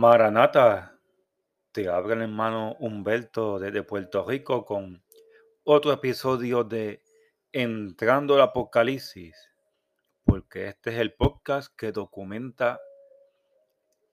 Maranata, 0.00 0.98
te 1.72 1.86
habla 1.90 2.14
el 2.14 2.22
hermano 2.22 2.74
Humberto 2.80 3.58
desde 3.58 3.82
Puerto 3.82 4.24
Rico 4.26 4.64
con 4.64 5.04
otro 5.62 5.92
episodio 5.92 6.64
de 6.64 7.02
Entrando 7.52 8.34
al 8.34 8.40
Apocalipsis, 8.40 9.36
porque 10.24 10.68
este 10.68 10.94
es 10.94 11.00
el 11.00 11.12
podcast 11.12 11.76
que 11.76 11.92
documenta 11.92 12.80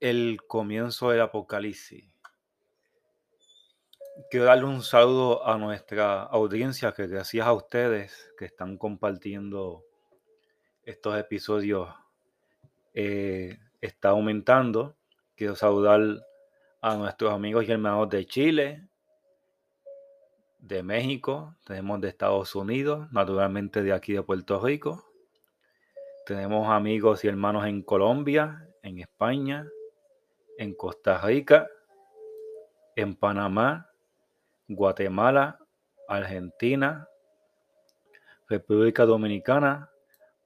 el 0.01 0.39
comienzo 0.45 1.11
del 1.11 1.21
Apocalipsis. 1.21 2.03
Quiero 4.29 4.45
darle 4.45 4.65
un 4.65 4.83
saludo 4.83 5.47
a 5.47 5.57
nuestra 5.57 6.23
audiencia, 6.23 6.91
que 6.91 7.07
gracias 7.07 7.47
a 7.47 7.53
ustedes 7.53 8.33
que 8.37 8.43
están 8.43 8.77
compartiendo 8.77 9.85
estos 10.83 11.17
episodios 11.17 11.87
eh, 12.93 13.57
está 13.79 14.09
aumentando. 14.09 14.96
Quiero 15.37 15.55
saludar 15.55 16.01
a 16.81 16.95
nuestros 16.95 17.31
amigos 17.31 17.63
y 17.67 17.71
hermanos 17.71 18.09
de 18.09 18.25
Chile, 18.25 18.87
de 20.57 20.81
México, 20.81 21.55
tenemos 21.63 22.01
de 22.01 22.07
Estados 22.07 22.55
Unidos, 22.55 23.07
naturalmente 23.11 23.83
de 23.83 23.93
aquí 23.93 24.13
de 24.13 24.23
Puerto 24.23 24.59
Rico. 24.59 25.05
Tenemos 26.25 26.67
amigos 26.71 27.23
y 27.23 27.27
hermanos 27.27 27.67
en 27.67 27.83
Colombia, 27.83 28.67
en 28.81 28.97
España, 28.97 29.67
en 30.57 30.73
Costa 30.73 31.21
Rica, 31.21 31.67
en 32.95 33.15
Panamá, 33.15 33.91
Guatemala, 34.67 35.59
Argentina, 36.07 37.07
República 38.49 39.05
Dominicana, 39.05 39.91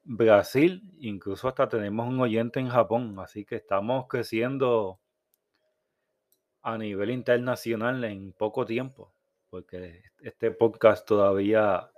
Brasil, 0.04 0.82
incluso 1.00 1.48
hasta 1.48 1.70
tenemos 1.70 2.07
un 2.07 2.20
oyente 2.20 2.60
en 2.60 2.70
Japón, 2.70 3.16
así 3.20 3.46
que 3.46 3.55
estamos 3.55 4.07
creciendo 4.07 4.99
a 6.63 6.77
nivel 6.77 7.12
internacional 7.12 8.04
en 8.04 8.34
poco 8.34 8.66
tiempo, 8.66 9.13
porque 9.49 10.04
este 10.22 10.52
podcast 10.52 11.07
todavía 11.07 11.90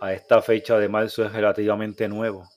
a 0.00 0.12
esta 0.12 0.42
fecha 0.42 0.78
de 0.78 0.88
marzo 0.88 1.24
es 1.24 1.32
relativamente 1.32 2.08
nuevo. 2.08 2.48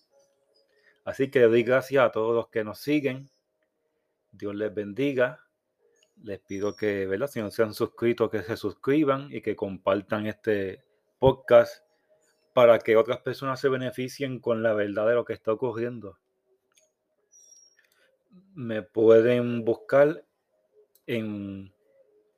Así 1.06 1.32
que 1.32 1.42
doy 1.42 1.64
gracias 1.64 2.04
a 2.04 2.12
todos 2.12 2.36
los 2.36 2.50
que 2.50 2.64
nos 2.64 2.80
siguen. 2.80 3.30
Dios 4.32 4.54
les 4.56 4.74
bendiga. 4.74 5.40
Les 6.24 6.40
pido 6.40 6.76
que, 6.76 7.06
¿verdad? 7.06 7.28
Si 7.28 7.40
no 7.40 7.50
se 7.50 7.64
han 7.64 7.74
suscrito, 7.74 8.30
que 8.30 8.44
se 8.44 8.58
suscriban 8.58 9.30
y 9.32 9.42
que 9.42 9.56
compartan 9.56 10.28
este 10.28 10.84
podcast 11.20 11.87
para 12.58 12.80
que 12.80 12.98
otras 12.98 13.20
personas 13.20 13.60
se 13.60 13.70
beneficien 13.70 14.40
con 14.40 14.64
la 14.64 14.74
verdad 14.74 15.08
de 15.08 15.14
lo 15.14 15.26
que 15.26 15.34
está 15.34 15.52
ocurriendo. 15.52 16.18
Me 18.56 18.82
pueden 18.82 19.64
buscar 19.64 20.26
en 21.06 21.72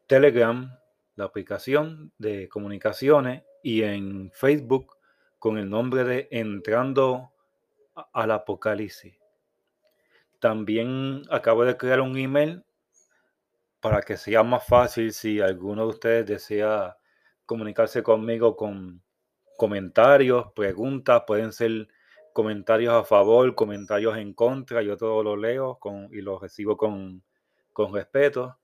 Telegram, 0.07 0.77
la 1.15 1.23
aplicación 1.23 2.11
de 2.17 2.49
comunicaciones, 2.49 3.43
y 3.63 3.83
en 3.83 4.29
Facebook 4.33 4.97
con 5.37 5.57
el 5.57 5.69
nombre 5.69 6.03
de 6.03 6.27
Entrando 6.31 7.31
al 8.11 8.31
Apocalipsis. 8.31 9.17
También 10.39 11.21
acabo 11.29 11.63
de 11.63 11.77
crear 11.77 12.01
un 12.01 12.17
email 12.17 12.65
para 13.79 14.01
que 14.01 14.17
sea 14.17 14.43
más 14.43 14.67
fácil 14.67 15.13
si 15.13 15.39
alguno 15.39 15.83
de 15.83 15.89
ustedes 15.91 16.25
desea 16.25 16.97
comunicarse 17.45 18.03
conmigo 18.03 18.57
con 18.57 19.01
comentarios, 19.59 20.53
preguntas, 20.53 21.23
pueden 21.27 21.51
ser 21.51 21.89
comentarios 22.31 22.93
a 22.93 23.03
favor, 23.03 23.53
comentarios 23.55 24.17
en 24.17 24.33
contra, 24.33 24.81
yo 24.81 24.95
todo 24.95 25.21
lo 25.21 25.35
leo 25.35 25.77
con, 25.79 26.07
y 26.13 26.21
lo 26.21 26.39
recibo 26.39 26.77
con, 26.77 27.21
con 27.73 27.93
respeto. 27.93 28.57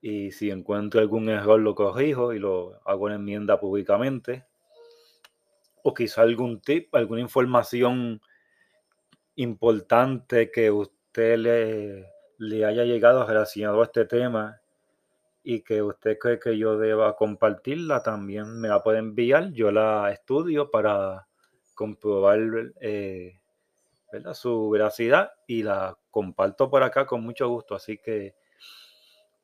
Y 0.00 0.32
si 0.32 0.50
encuentro 0.50 0.98
algún 0.98 1.28
error 1.28 1.60
lo 1.60 1.74
corrijo 1.74 2.32
y 2.32 2.38
lo 2.38 2.80
hago 2.86 3.08
en 3.10 3.16
enmienda 3.16 3.60
públicamente. 3.60 4.46
O 5.82 5.92
quizá 5.92 6.22
algún 6.22 6.62
tip, 6.62 6.94
alguna 6.94 7.20
información 7.20 8.22
importante 9.34 10.50
que 10.50 10.70
usted 10.70 11.36
le, 11.36 12.06
le 12.38 12.64
haya 12.64 12.84
llegado 12.84 13.26
relacionado 13.26 13.82
a 13.82 13.84
este 13.84 14.06
tema 14.06 14.61
y 15.44 15.62
que 15.62 15.82
usted 15.82 16.18
cree 16.18 16.38
que 16.38 16.56
yo 16.56 16.78
deba 16.78 17.16
compartirla, 17.16 18.02
también 18.02 18.60
me 18.60 18.68
la 18.68 18.82
puede 18.82 18.98
enviar. 18.98 19.52
Yo 19.52 19.72
la 19.72 20.10
estudio 20.12 20.70
para 20.70 21.26
comprobar 21.74 22.38
eh, 22.80 23.40
su 24.34 24.70
veracidad 24.70 25.32
y 25.46 25.62
la 25.62 25.98
comparto 26.10 26.70
por 26.70 26.82
acá 26.82 27.06
con 27.06 27.22
mucho 27.22 27.48
gusto. 27.48 27.74
Así 27.74 27.98
que 27.98 28.34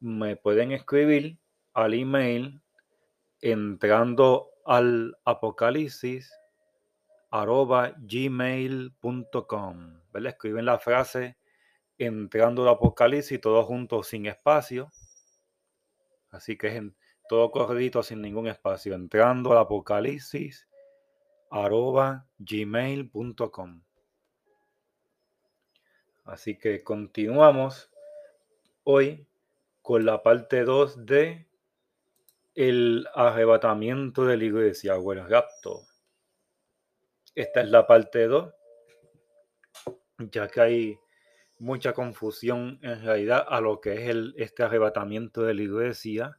me 0.00 0.36
pueden 0.36 0.72
escribir 0.72 1.38
al 1.74 1.94
email 1.94 2.60
entrando 3.40 4.50
al 4.64 5.16
apocalipsis 5.24 6.32
arroba 7.30 7.94
gmail.com. 7.98 10.00
Escriben 10.14 10.64
la 10.64 10.78
frase 10.78 11.36
entrando 11.96 12.62
al 12.62 12.74
apocalipsis, 12.74 13.40
todo 13.40 13.64
junto 13.64 14.02
sin 14.02 14.26
espacio 14.26 14.90
Así 16.30 16.56
que 16.56 16.68
es 16.68 16.74
en 16.74 16.96
todo 17.28 17.50
corredito 17.50 18.02
sin 18.02 18.22
ningún 18.22 18.46
espacio, 18.48 18.94
entrando 18.94 19.52
al 19.52 19.58
apocalipsis 19.58 20.68
arroba 21.50 22.26
gmail.com. 22.38 23.82
Así 26.24 26.58
que 26.58 26.84
continuamos 26.84 27.90
hoy 28.84 29.26
con 29.82 30.04
la 30.04 30.22
parte 30.22 30.64
2 30.64 31.06
de 31.06 31.46
el 32.54 33.06
arrebatamiento 33.14 34.26
de 34.26 34.36
la 34.36 34.44
iglesia 34.44 34.96
o 34.96 35.02
el. 35.02 35.86
Esta 37.34 37.60
es 37.60 37.70
la 37.70 37.86
parte 37.86 38.26
2, 38.26 38.52
ya 40.32 40.48
que 40.48 40.60
hay 40.60 40.98
mucha 41.58 41.92
confusión 41.92 42.78
en 42.82 43.02
realidad 43.02 43.44
a 43.48 43.60
lo 43.60 43.80
que 43.80 43.94
es 43.94 44.08
el, 44.08 44.34
este 44.36 44.62
arrebatamiento 44.62 45.42
de 45.42 45.54
la 45.54 45.62
iglesia. 45.62 46.38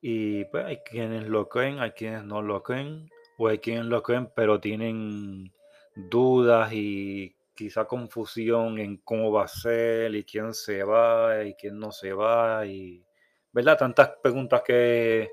Y 0.00 0.44
pues 0.46 0.64
hay 0.64 0.78
quienes 0.78 1.28
lo 1.28 1.48
creen, 1.48 1.80
hay 1.80 1.92
quienes 1.92 2.24
no 2.24 2.42
lo 2.42 2.62
creen, 2.62 3.10
o 3.38 3.48
hay 3.48 3.58
quienes 3.58 3.86
lo 3.86 4.02
creen 4.02 4.30
pero 4.34 4.60
tienen 4.60 5.52
dudas 5.94 6.72
y 6.72 7.34
quizá 7.54 7.86
confusión 7.86 8.78
en 8.78 8.98
cómo 8.98 9.32
va 9.32 9.44
a 9.44 9.48
ser 9.48 10.14
y 10.14 10.24
quién 10.24 10.54
se 10.54 10.84
va 10.84 11.42
y 11.44 11.54
quién 11.54 11.78
no 11.78 11.90
se 11.92 12.12
va 12.12 12.66
y 12.66 13.04
verdad 13.52 13.78
tantas 13.78 14.10
preguntas 14.22 14.62
que 14.62 15.30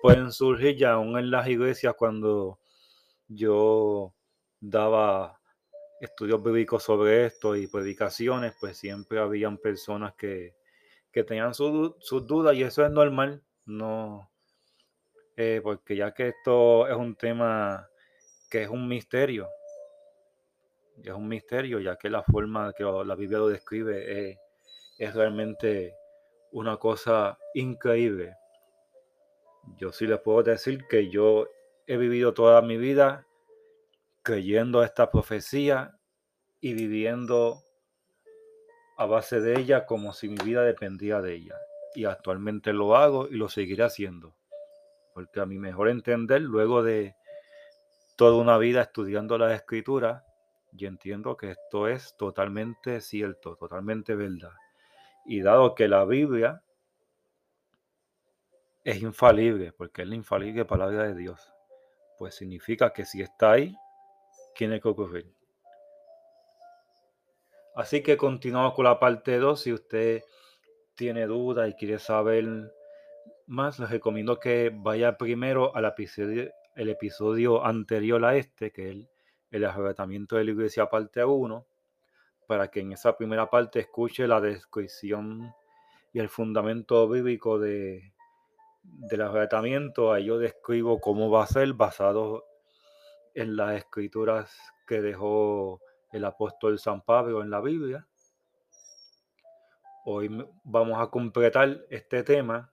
pueden 0.00 0.32
surgir 0.32 0.76
ya 0.76 0.92
aún 0.92 1.18
en 1.18 1.30
las 1.30 1.46
iglesias 1.46 1.94
cuando 1.96 2.58
yo 3.28 4.14
daba 4.60 5.41
estudios 6.02 6.42
bíblicos 6.42 6.82
sobre 6.82 7.26
esto 7.26 7.54
y 7.54 7.68
predicaciones, 7.68 8.54
pues 8.58 8.76
siempre 8.76 9.20
habían 9.20 9.56
personas 9.56 10.14
que, 10.14 10.54
tenían 11.12 11.54
sus 11.54 12.26
dudas 12.26 12.56
y 12.56 12.62
eso 12.62 12.84
es 12.84 12.90
normal, 12.90 13.42
no, 13.66 14.30
eh, 15.36 15.60
porque 15.62 15.94
ya 15.94 16.12
que 16.12 16.28
esto 16.28 16.88
es 16.88 16.96
un 16.96 17.14
tema 17.14 17.86
que 18.50 18.62
es 18.62 18.68
un 18.68 18.88
misterio, 18.88 19.46
es 21.04 21.12
un 21.12 21.28
misterio, 21.28 21.78
ya 21.78 21.96
que 21.96 22.10
la 22.10 22.22
forma 22.22 22.72
que 22.72 22.82
la 22.82 23.14
Biblia 23.14 23.38
lo 23.38 23.48
describe 23.48 24.30
es, 24.30 24.38
es 24.98 25.14
realmente 25.14 25.94
una 26.50 26.78
cosa 26.78 27.38
increíble. 27.54 28.34
Yo 29.76 29.92
sí 29.92 30.06
les 30.06 30.18
puedo 30.18 30.42
decir 30.42 30.86
que 30.88 31.10
yo 31.10 31.46
he 31.86 31.96
vivido 31.96 32.34
toda 32.34 32.60
mi 32.62 32.76
vida 32.76 33.26
creyendo 34.22 34.82
esta 34.82 35.10
profecía 35.10 35.98
y 36.60 36.74
viviendo 36.74 37.62
a 38.96 39.06
base 39.06 39.40
de 39.40 39.58
ella 39.58 39.86
como 39.86 40.12
si 40.12 40.28
mi 40.28 40.36
vida 40.44 40.62
dependía 40.62 41.20
de 41.20 41.34
ella. 41.34 41.56
Y 41.94 42.04
actualmente 42.04 42.72
lo 42.72 42.96
hago 42.96 43.28
y 43.28 43.34
lo 43.34 43.48
seguiré 43.48 43.84
haciendo. 43.84 44.34
Porque 45.12 45.40
a 45.40 45.46
mi 45.46 45.58
mejor 45.58 45.88
entender, 45.88 46.40
luego 46.40 46.82
de 46.82 47.14
toda 48.16 48.36
una 48.36 48.58
vida 48.58 48.82
estudiando 48.82 49.36
la 49.38 49.54
escritura, 49.54 50.24
yo 50.72 50.88
entiendo 50.88 51.36
que 51.36 51.50
esto 51.50 51.88
es 51.88 52.16
totalmente 52.16 53.00
cierto, 53.00 53.56
totalmente 53.56 54.14
verdad. 54.14 54.52
Y 55.26 55.42
dado 55.42 55.74
que 55.74 55.88
la 55.88 56.04
Biblia 56.04 56.62
es 58.84 59.02
infalible, 59.02 59.72
porque 59.72 60.02
es 60.02 60.08
la 60.08 60.14
infalible 60.14 60.64
palabra 60.64 61.04
de 61.04 61.14
Dios, 61.14 61.52
pues 62.18 62.34
significa 62.34 62.92
que 62.92 63.04
si 63.04 63.22
está 63.22 63.52
ahí, 63.52 63.76
tiene 64.54 64.80
que 64.80 64.88
ocurrir. 64.88 65.32
Así 67.74 68.02
que 68.02 68.16
continuamos 68.16 68.74
con 68.74 68.84
la 68.84 68.98
parte 68.98 69.38
2. 69.38 69.60
Si 69.60 69.72
usted 69.72 70.22
tiene 70.94 71.26
dudas 71.26 71.70
y 71.70 71.74
quiere 71.74 71.98
saber 71.98 72.72
más, 73.46 73.78
les 73.78 73.90
recomiendo 73.90 74.38
que 74.38 74.70
vaya 74.74 75.16
primero 75.16 75.74
al 75.74 75.86
episodio, 75.86 76.50
el 76.76 76.88
episodio 76.90 77.64
anterior 77.64 78.24
a 78.24 78.36
este, 78.36 78.72
que 78.72 78.82
es 78.84 78.90
el, 78.90 79.08
el 79.50 79.64
arrebatamiento 79.64 80.36
de 80.36 80.44
la 80.44 80.50
iglesia 80.50 80.90
parte 80.90 81.24
1, 81.24 81.66
para 82.46 82.68
que 82.68 82.80
en 82.80 82.92
esa 82.92 83.16
primera 83.16 83.48
parte 83.48 83.80
escuche 83.80 84.26
la 84.26 84.40
descripción 84.40 85.54
y 86.12 86.18
el 86.18 86.28
fundamento 86.28 87.08
bíblico 87.08 87.58
de, 87.58 88.12
del 88.82 89.22
arrebatamiento. 89.22 90.12
Ahí 90.12 90.26
yo 90.26 90.38
describo 90.38 91.00
cómo 91.00 91.30
va 91.30 91.44
a 91.44 91.46
ser 91.46 91.72
basado 91.72 92.44
en 93.34 93.56
las 93.56 93.76
escrituras 93.76 94.56
que 94.86 95.00
dejó 95.00 95.80
el 96.12 96.24
apóstol 96.24 96.78
San 96.78 97.02
Pablo 97.02 97.42
en 97.42 97.50
la 97.50 97.60
Biblia. 97.60 98.06
Hoy 100.04 100.28
vamos 100.64 101.00
a 101.00 101.08
completar 101.08 101.80
este 101.88 102.22
tema 102.22 102.72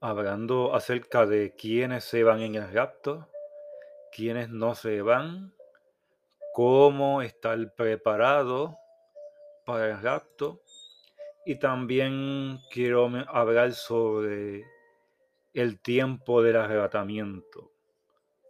hablando 0.00 0.74
acerca 0.74 1.26
de 1.26 1.54
quiénes 1.56 2.04
se 2.04 2.22
van 2.22 2.40
en 2.40 2.54
el 2.56 2.72
rapto, 2.72 3.28
quiénes 4.12 4.48
no 4.48 4.74
se 4.74 5.02
van, 5.02 5.52
cómo 6.52 7.22
estar 7.22 7.74
preparado 7.74 8.76
para 9.64 9.90
el 9.90 10.02
rapto 10.02 10.62
y 11.44 11.56
también 11.56 12.58
quiero 12.70 13.10
hablar 13.28 13.72
sobre 13.72 14.64
el 15.54 15.80
tiempo 15.80 16.42
del 16.42 16.56
arrebatamiento, 16.56 17.72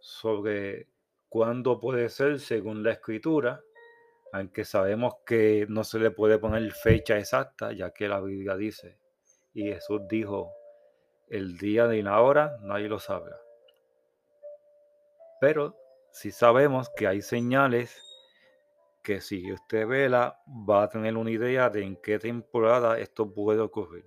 sobre 0.09 0.87
cuándo 1.29 1.79
puede 1.79 2.09
ser 2.09 2.39
según 2.39 2.83
la 2.83 2.91
escritura, 2.91 3.61
aunque 4.33 4.65
sabemos 4.65 5.15
que 5.25 5.65
no 5.69 5.83
se 5.83 5.99
le 5.99 6.11
puede 6.11 6.39
poner 6.39 6.71
fecha 6.71 7.17
exacta, 7.17 7.71
ya 7.71 7.91
que 7.91 8.07
la 8.07 8.19
Biblia 8.19 8.55
dice, 8.55 8.99
y 9.53 9.71
Jesús 9.71 10.01
dijo, 10.09 10.51
el 11.29 11.57
día 11.57 11.87
de 11.87 12.01
la 12.01 12.21
hora 12.21 12.57
nadie 12.61 12.89
lo 12.89 12.99
sabe. 12.99 13.31
Pero 15.39 15.77
si 16.11 16.31
sabemos 16.31 16.89
que 16.89 17.07
hay 17.07 17.21
señales 17.21 18.01
que 19.03 19.21
si 19.21 19.51
usted 19.51 19.87
vela 19.87 20.41
va 20.47 20.83
a 20.83 20.89
tener 20.89 21.15
una 21.15 21.31
idea 21.31 21.69
de 21.69 21.83
en 21.83 21.95
qué 21.95 22.19
temporada 22.19 22.99
esto 22.99 23.31
puede 23.33 23.61
ocurrir. 23.61 24.05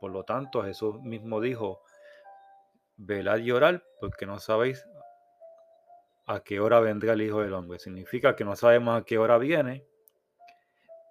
Por 0.00 0.12
lo 0.12 0.24
tanto, 0.24 0.62
Jesús 0.62 1.00
mismo 1.02 1.40
dijo, 1.40 1.82
velad 2.96 3.38
y 3.38 3.50
orar 3.50 3.84
porque 4.00 4.24
no 4.24 4.38
sabéis 4.38 4.86
a 6.30 6.44
qué 6.44 6.60
hora 6.60 6.78
vendrá 6.78 7.14
el 7.14 7.22
Hijo 7.22 7.40
del 7.40 7.54
Hombre. 7.54 7.80
Significa 7.80 8.36
que 8.36 8.44
no 8.44 8.54
sabemos 8.54 9.00
a 9.00 9.04
qué 9.04 9.18
hora 9.18 9.36
viene, 9.36 9.84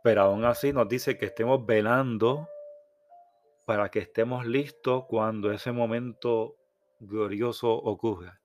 pero 0.01 0.21
aún 0.21 0.45
así 0.45 0.71
nos 0.71 0.87
dice 0.87 1.17
que 1.17 1.25
estemos 1.25 1.65
velando 1.65 2.47
para 3.65 3.89
que 3.89 3.99
estemos 3.99 4.45
listos 4.45 5.03
cuando 5.09 5.51
ese 5.51 5.73
momento 5.73 6.55
glorioso 7.01 7.69
ocurra. 7.69 8.39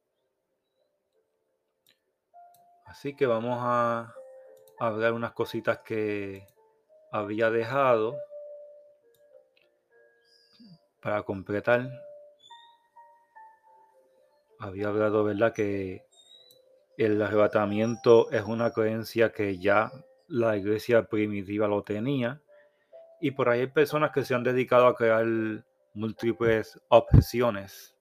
Así 2.87 3.15
que 3.15 3.27
vamos 3.27 3.59
a 3.61 4.13
hablar 4.81 5.13
unas 5.13 5.33
cositas 5.33 5.79
que 5.79 6.45
había 7.13 7.51
dejado 7.51 8.17
para 11.01 11.23
completar. 11.23 11.89
Había 14.59 14.89
hablado, 14.89 15.23
¿verdad?, 15.23 15.53
que 15.53 16.05
el 16.97 17.21
arrebatamiento 17.21 18.31
es 18.31 18.45
una 18.45 18.71
creencia 18.71 19.33
que 19.33 19.59
ya 19.59 19.91
la 20.29 20.57
iglesia 20.57 21.05
primitiva 21.07 21.67
lo 21.67 21.83
tenía. 21.83 22.41
Y 23.21 23.33
por 23.33 23.49
ahí 23.49 23.61
hay 23.61 23.67
personas 23.69 24.13
que 24.13 24.25
se 24.25 24.35
han 24.35 24.45
dedicado 24.45 24.87
a 24.87 24.95
crear 24.95 25.27
múltiples 25.95 26.79
objeciones 26.89 27.97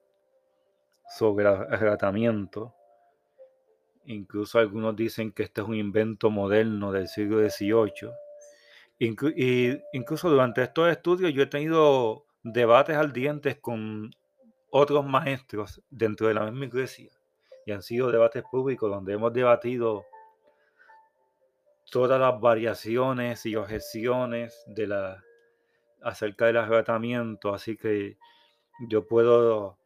sobre 1.18 1.46
el 1.46 1.54
arrebatamiento. 1.54 2.76
Incluso 4.06 4.60
algunos 4.60 4.96
dicen 4.96 5.32
que 5.32 5.44
este 5.44 5.62
es 5.62 5.68
un 5.68 5.76
invento 5.76 6.30
moderno 6.30 6.92
del 6.92 7.08
siglo 7.08 7.38
XVIII. 7.38 8.12
incluso 9.94 10.30
durante 10.30 10.62
estos 10.62 10.92
estudios 10.92 11.34
yo 11.34 11.44
he 11.44 11.48
tenido 11.48 12.26
debates 12.44 12.96
ardientes 12.96 13.58
con 13.58 14.12
otros 14.70 15.06
maestros 15.06 15.82
dentro 15.90 16.28
de 16.28 16.34
la 16.34 16.46
misma 16.46 16.66
iglesia 16.66 17.12
y 17.66 17.72
han 17.72 17.82
sido 17.82 18.12
debates 18.12 18.44
públicos 18.50 18.90
donde 18.90 19.14
hemos 19.14 19.34
debatido 19.34 20.06
todas 21.92 22.20
las 22.20 22.40
variaciones 22.40 23.46
y 23.46 23.56
objeciones 23.56 24.64
de 24.68 24.88
la, 24.88 25.24
acerca 26.02 26.48
del 26.48 26.58
arrebatamiento. 26.58 27.54
Así 27.54 27.78
que 27.78 28.18
yo 28.88 29.08
puedo 29.08 29.78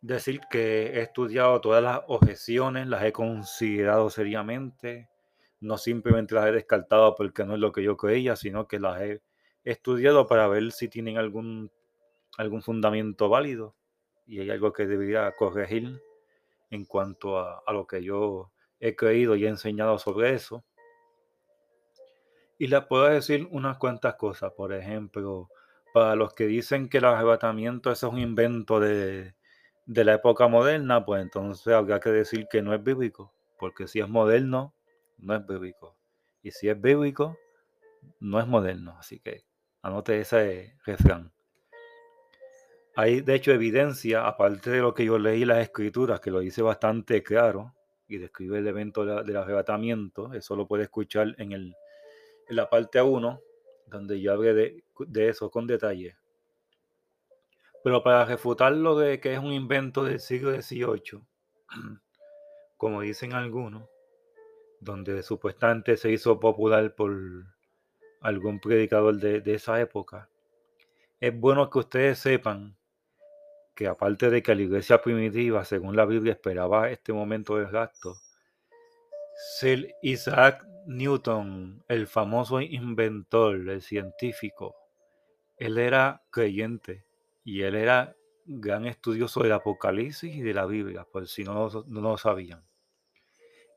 decir 0.00 0.40
que 0.50 0.98
he 0.98 1.00
estudiado 1.00 1.60
todas 1.60 1.82
las 1.82 2.00
objeciones, 2.06 2.86
las 2.86 3.04
he 3.04 3.12
considerado 3.12 4.10
seriamente, 4.10 5.08
no 5.60 5.78
simplemente 5.78 6.34
las 6.34 6.46
he 6.46 6.52
descartado 6.52 7.14
porque 7.16 7.44
no 7.44 7.54
es 7.54 7.60
lo 7.60 7.72
que 7.72 7.82
yo 7.82 7.96
creía, 7.96 8.36
sino 8.36 8.68
que 8.68 8.78
las 8.78 9.00
he 9.00 9.22
estudiado 9.64 10.26
para 10.26 10.46
ver 10.48 10.70
si 10.70 10.88
tienen 10.88 11.18
algún, 11.18 11.70
algún 12.38 12.62
fundamento 12.62 13.28
válido 13.28 13.74
y 14.26 14.40
hay 14.40 14.50
algo 14.50 14.72
que 14.72 14.86
debería 14.86 15.32
corregir 15.32 16.00
en 16.70 16.84
cuanto 16.84 17.38
a, 17.38 17.62
lo 17.72 17.86
que 17.86 18.02
yo 18.02 18.52
he 18.80 18.96
creído 18.96 19.36
y 19.36 19.44
he 19.44 19.48
enseñado 19.48 19.98
sobre 19.98 20.34
eso. 20.34 20.64
Y 22.58 22.68
les 22.68 22.84
puedo 22.86 23.04
decir 23.04 23.46
unas 23.50 23.78
cuantas 23.78 24.14
cosas. 24.14 24.52
Por 24.52 24.72
ejemplo, 24.72 25.48
para 25.92 26.16
los 26.16 26.32
que 26.34 26.46
dicen 26.46 26.88
que 26.88 26.98
el 26.98 27.04
arrebatamiento 27.04 27.90
es 27.90 28.02
un 28.02 28.18
invento 28.18 28.80
de, 28.80 29.34
de 29.86 30.04
la 30.04 30.14
época 30.14 30.48
moderna, 30.48 31.04
pues 31.04 31.22
entonces 31.22 31.72
habría 31.72 32.00
que 32.00 32.10
decir 32.10 32.46
que 32.50 32.62
no 32.62 32.74
es 32.74 32.82
bíblico. 32.82 33.32
Porque 33.58 33.86
si 33.86 34.00
es 34.00 34.08
moderno, 34.08 34.74
no 35.18 35.34
es 35.34 35.46
bíblico. 35.46 35.96
Y 36.42 36.50
si 36.50 36.68
es 36.68 36.80
bíblico, 36.80 37.36
no 38.20 38.40
es 38.40 38.46
moderno. 38.46 38.96
Así 38.98 39.20
que 39.20 39.44
anote 39.82 40.20
ese 40.20 40.76
refrán. 40.84 41.32
Hay 42.98 43.20
de 43.20 43.34
hecho 43.34 43.52
evidencia, 43.52 44.26
aparte 44.26 44.70
de 44.70 44.80
lo 44.80 44.94
que 44.94 45.04
yo 45.04 45.18
leí 45.18 45.44
las 45.44 45.58
escrituras, 45.58 46.18
que 46.18 46.30
lo 46.30 46.40
dice 46.40 46.62
bastante 46.62 47.22
claro 47.22 47.74
y 48.08 48.16
describe 48.16 48.58
el 48.58 48.66
evento 48.66 49.04
del 49.22 49.36
arrebatamiento. 49.36 50.32
Eso 50.32 50.56
lo 50.56 50.66
puede 50.66 50.84
escuchar 50.84 51.34
en, 51.36 51.52
el, 51.52 51.76
en 52.48 52.56
la 52.56 52.70
parte 52.70 53.02
1, 53.02 53.38
donde 53.88 54.18
yo 54.18 54.32
hablé 54.32 54.54
de, 54.54 55.28
eso 55.28 55.50
con 55.50 55.66
detalle. 55.66 56.16
Pero 57.84 58.02
para 58.02 58.24
refutar 58.24 58.72
lo 58.72 58.98
de 58.98 59.20
que 59.20 59.34
es 59.34 59.40
un 59.40 59.52
invento 59.52 60.02
del 60.02 60.18
siglo 60.18 60.58
XVIII, 60.58 61.20
como 62.78 63.02
dicen 63.02 63.34
algunos, 63.34 63.90
donde 64.80 65.22
supuestamente 65.22 65.98
se 65.98 66.12
hizo 66.12 66.40
popular 66.40 66.94
por 66.94 67.14
algún 68.22 68.58
predicador 68.58 69.16
de, 69.16 69.42
de 69.42 69.52
esa 69.52 69.78
época, 69.82 70.30
es 71.20 71.38
bueno 71.38 71.68
que 71.68 71.80
ustedes 71.80 72.18
sepan 72.18 72.74
que 73.76 73.86
aparte 73.86 74.30
de 74.30 74.42
que 74.42 74.54
la 74.54 74.62
iglesia 74.62 75.02
primitiva, 75.02 75.64
según 75.64 75.94
la 75.94 76.06
Biblia, 76.06 76.32
esperaba 76.32 76.90
este 76.90 77.12
momento 77.12 77.56
del 77.56 77.70
rapto, 77.70 78.16
Sir 79.58 79.94
Isaac 80.02 80.66
Newton, 80.86 81.84
el 81.86 82.06
famoso 82.06 82.60
inventor, 82.62 83.68
el 83.68 83.82
científico, 83.82 84.74
él 85.58 85.76
era 85.76 86.22
creyente 86.30 87.04
y 87.44 87.62
él 87.62 87.74
era 87.74 88.16
gran 88.46 88.86
estudioso 88.86 89.42
del 89.42 89.52
Apocalipsis 89.52 90.34
y 90.34 90.40
de 90.40 90.54
la 90.54 90.64
Biblia, 90.64 91.06
por 91.12 91.28
si 91.28 91.44
no, 91.44 91.68
no 91.86 92.00
lo 92.00 92.16
sabían. 92.16 92.64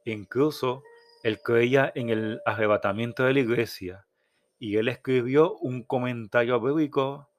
Incluso 0.05 0.81
él 1.23 1.41
creía 1.43 1.91
en 1.93 2.09
el 2.09 2.41
arrebatamiento 2.45 3.25
de 3.25 3.33
la 3.33 3.39
iglesia 3.41 4.07
y 4.57 4.77
él 4.77 4.87
escribió 4.87 5.57
un 5.57 5.83
comentario 5.83 6.61
bíblico 6.61 7.29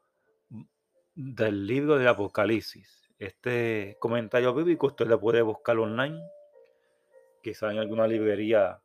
del 1.14 1.66
libro 1.66 1.96
del 1.98 2.08
Apocalipsis. 2.08 3.10
Este 3.18 3.96
comentario 4.00 4.54
bíblico 4.54 4.86
usted 4.86 5.06
lo 5.06 5.20
puede 5.20 5.42
buscar 5.42 5.78
online, 5.78 6.20
quizá 7.42 7.70
en 7.70 7.78
alguna 7.78 8.06
librería 8.06 8.80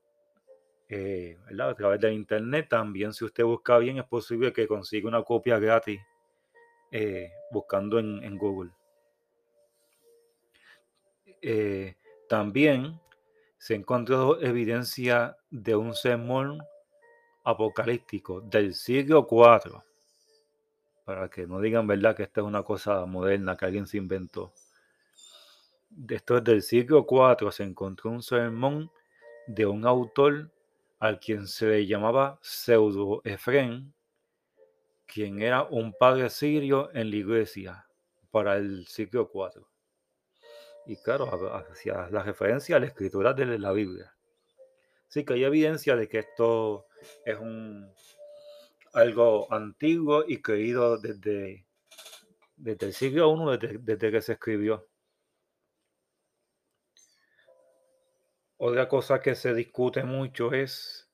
eh, 0.89 1.37
a 1.57 1.73
través 1.73 1.99
del 2.01 2.13
internet. 2.13 2.67
También 2.69 3.13
si 3.13 3.23
usted 3.23 3.43
busca 3.43 3.77
bien 3.77 3.97
es 3.97 4.05
posible 4.05 4.51
que 4.51 4.67
consiga 4.67 5.07
una 5.07 5.23
copia 5.23 5.57
gratis 5.59 6.01
eh, 6.91 7.31
buscando 7.51 7.99
en, 7.99 8.37
Google. 8.37 8.71
Eh, 11.41 11.95
también 12.27 12.99
se 13.57 13.75
encontró 13.75 14.41
evidencia 14.41 15.37
de 15.49 15.75
un 15.75 15.93
sermón 15.93 16.59
apocalíptico 17.43 18.41
del 18.41 18.73
siglo 18.73 19.27
IV 19.29 19.83
para 21.05 21.29
que 21.29 21.45
no 21.45 21.61
digan 21.61 21.87
verdad 21.87 22.15
que 22.15 22.23
esta 22.23 22.41
es 22.41 22.47
una 22.47 22.63
cosa 22.63 23.05
moderna 23.05 23.55
que 23.55 23.65
alguien 23.65 23.87
se 23.87 23.97
inventó. 23.97 24.53
Esto 26.09 26.37
es 26.37 26.43
del 26.43 26.61
siglo 26.61 27.05
IV, 27.09 27.51
se 27.51 27.63
encontró 27.63 28.09
un 28.09 28.23
sermón 28.23 28.91
de 29.47 29.65
un 29.67 29.85
autor 29.85 30.51
al 30.99 31.19
quien 31.19 31.47
se 31.47 31.67
le 31.67 31.85
llamaba 31.85 32.39
Pseudo 32.41 33.21
Efren, 33.23 33.93
quien 35.05 35.41
era 35.41 35.63
un 35.63 35.93
padre 35.93 36.29
sirio 36.29 36.89
en 36.93 37.11
la 37.11 37.15
iglesia 37.15 37.87
para 38.31 38.57
el 38.57 38.87
siglo 38.87 39.29
IV. 39.31 39.63
Y 40.87 40.97
claro, 40.97 41.29
hacia 41.71 42.09
la 42.09 42.23
referencia 42.23 42.75
a 42.75 42.79
la 42.79 42.87
escritura 42.87 43.33
de 43.33 43.59
la 43.59 43.71
Biblia. 43.71 44.13
Sí 45.07 45.23
que 45.23 45.33
hay 45.33 45.43
evidencia 45.43 45.95
de 45.95 46.09
que 46.09 46.19
esto 46.19 46.87
es 47.23 47.39
un 47.39 47.91
algo 48.95 49.51
antiguo 49.53 50.23
y 50.27 50.41
creído 50.41 50.97
desde, 50.97 51.65
desde 52.55 52.87
el 52.87 52.93
siglo 52.93 53.53
I, 53.53 53.57
desde, 53.57 53.77
desde 53.79 54.11
que 54.11 54.21
se 54.21 54.33
escribió. 54.33 54.87
Otra 58.57 58.87
cosa 58.87 59.19
que 59.19 59.35
se 59.35 59.53
discute 59.53 60.03
mucho 60.03 60.53
es 60.53 61.09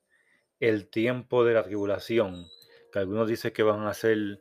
el 0.60 0.88
tiempo 0.88 1.44
de 1.44 1.54
la 1.54 1.64
tribulación, 1.64 2.46
que 2.92 3.00
algunos 3.00 3.28
dicen 3.28 3.52
que 3.52 3.64
van 3.64 3.84
a 3.86 3.94
ser 3.94 4.40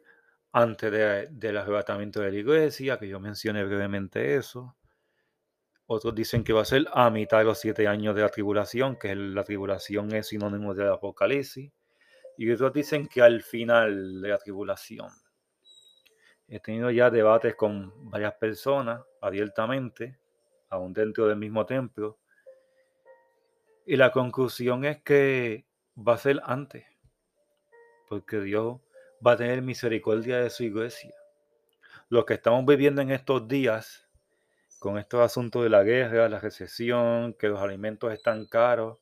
antes 0.52 0.92
de- 0.92 1.28
del 1.32 1.58
arrebatamiento 1.58 2.22
de 2.22 2.32
la 2.32 2.38
iglesia, 2.38 3.00
que 3.00 3.08
yo 3.08 3.20
mencioné 3.20 3.64
brevemente 3.66 4.36
eso. 4.36 4.78
Otros 5.88 6.16
dicen 6.16 6.44
que 6.44 6.54
va 6.54 6.62
a 6.62 6.66
ser 6.66 6.88
a 6.94 7.10
mitad 7.10 7.40
de 7.40 7.44
los 7.44 7.60
siete 7.60 7.88
años 7.88 8.16
de 8.16 8.22
la 8.22 8.30
tribulación, 8.30 8.98
que 8.98 9.16
la 9.16 9.44
tribulación 9.44 10.14
es 10.14 10.28
sinónimo 10.28 10.74
del 10.74 10.90
apocalipsis. 10.90 11.72
Y 12.38 12.52
otros 12.52 12.74
dicen 12.74 13.08
que 13.08 13.22
al 13.22 13.42
final 13.42 14.22
de 14.22 14.30
la 14.30 14.38
tribulación. 14.38 15.10
He 16.48 16.60
tenido 16.60 16.92
ya 16.92 17.10
debates 17.10 17.56
con 17.56 18.10
varias 18.10 18.34
personas 18.34 19.02
abiertamente, 19.22 20.20
aún 20.70 20.94
dentro 20.94 21.28
del 21.28 21.38
mismo 21.38 21.66
templo, 21.66 22.20
y 23.86 23.96
la 23.96 24.12
conclusión 24.12 24.86
es 24.86 25.02
que 25.02 25.66
va 25.98 26.14
a 26.14 26.18
ser 26.18 26.42
antes, 26.46 26.86
porque 28.08 28.40
Dios 28.40 28.80
va 29.26 29.34
a 29.34 29.38
tener 29.38 29.62
misericordia 29.62 30.38
de 30.40 30.50
su 30.50 30.64
iglesia. 30.64 31.14
Lo 32.10 32.26
que 32.26 32.36
estamos 32.36 32.66
viviendo 32.66 33.02
en 33.02 33.12
estos 33.12 33.48
días, 33.48 34.08
con 34.80 34.98
estos 34.98 35.22
asuntos 35.22 35.64
de 35.64 35.70
la 35.70 35.84
guerra, 35.84 36.30
la 36.30 36.40
recesión, 36.40 37.34
que 37.34 37.50
los 37.50 37.60
alimentos 37.60 38.14
están 38.14 38.46
caros, 38.46 38.98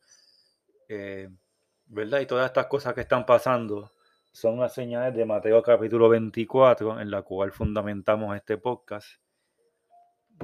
eh, 0.87 1.29
¿verdad? 1.89 2.19
Y 2.19 2.27
todas 2.27 2.45
estas 2.45 2.67
cosas 2.67 2.93
que 2.93 3.01
están 3.01 3.25
pasando 3.25 3.91
son 4.31 4.59
las 4.59 4.73
señales 4.73 5.15
de 5.15 5.25
Mateo 5.25 5.61
capítulo 5.63 6.07
24, 6.07 7.01
en 7.01 7.09
la 7.09 7.23
cual 7.23 7.51
fundamentamos 7.51 8.35
este 8.35 8.57
podcast, 8.57 9.07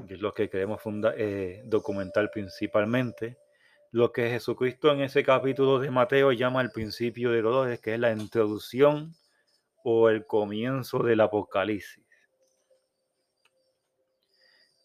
que 0.08 0.16
es 0.16 0.22
lo 0.22 0.34
que 0.34 0.50
queremos 0.50 0.82
eh, 1.18 1.62
documentar 1.66 2.32
principalmente. 2.32 3.38
Lo 3.92 4.12
que 4.12 4.30
Jesucristo 4.30 4.92
en 4.92 5.02
ese 5.02 5.24
capítulo 5.24 5.80
de 5.80 5.92
Mateo 5.92 6.32
llama 6.32 6.62
el 6.62 6.72
principio 6.72 7.32
de 7.32 7.44
dolores, 7.44 7.80
que 7.80 7.94
es 7.94 8.00
la 8.00 8.12
introducción 8.12 9.16
o 9.84 10.10
el 10.10 10.25
comienzo 10.25 11.04
del 11.04 11.22
Apocalipsis. 11.22 12.04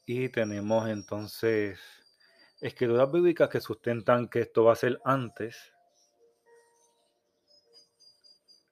Y 0.05 0.29
tenemos 0.29 0.89
entonces 0.89 1.81
escrituras 2.61 3.11
bíblicas 3.11 3.49
que 3.49 3.61
sustentan 3.61 4.29
que 4.29 4.41
esto 4.41 4.65
va 4.65 4.75
a 4.75 4.77
ser 4.77 5.01
antes 5.05 5.73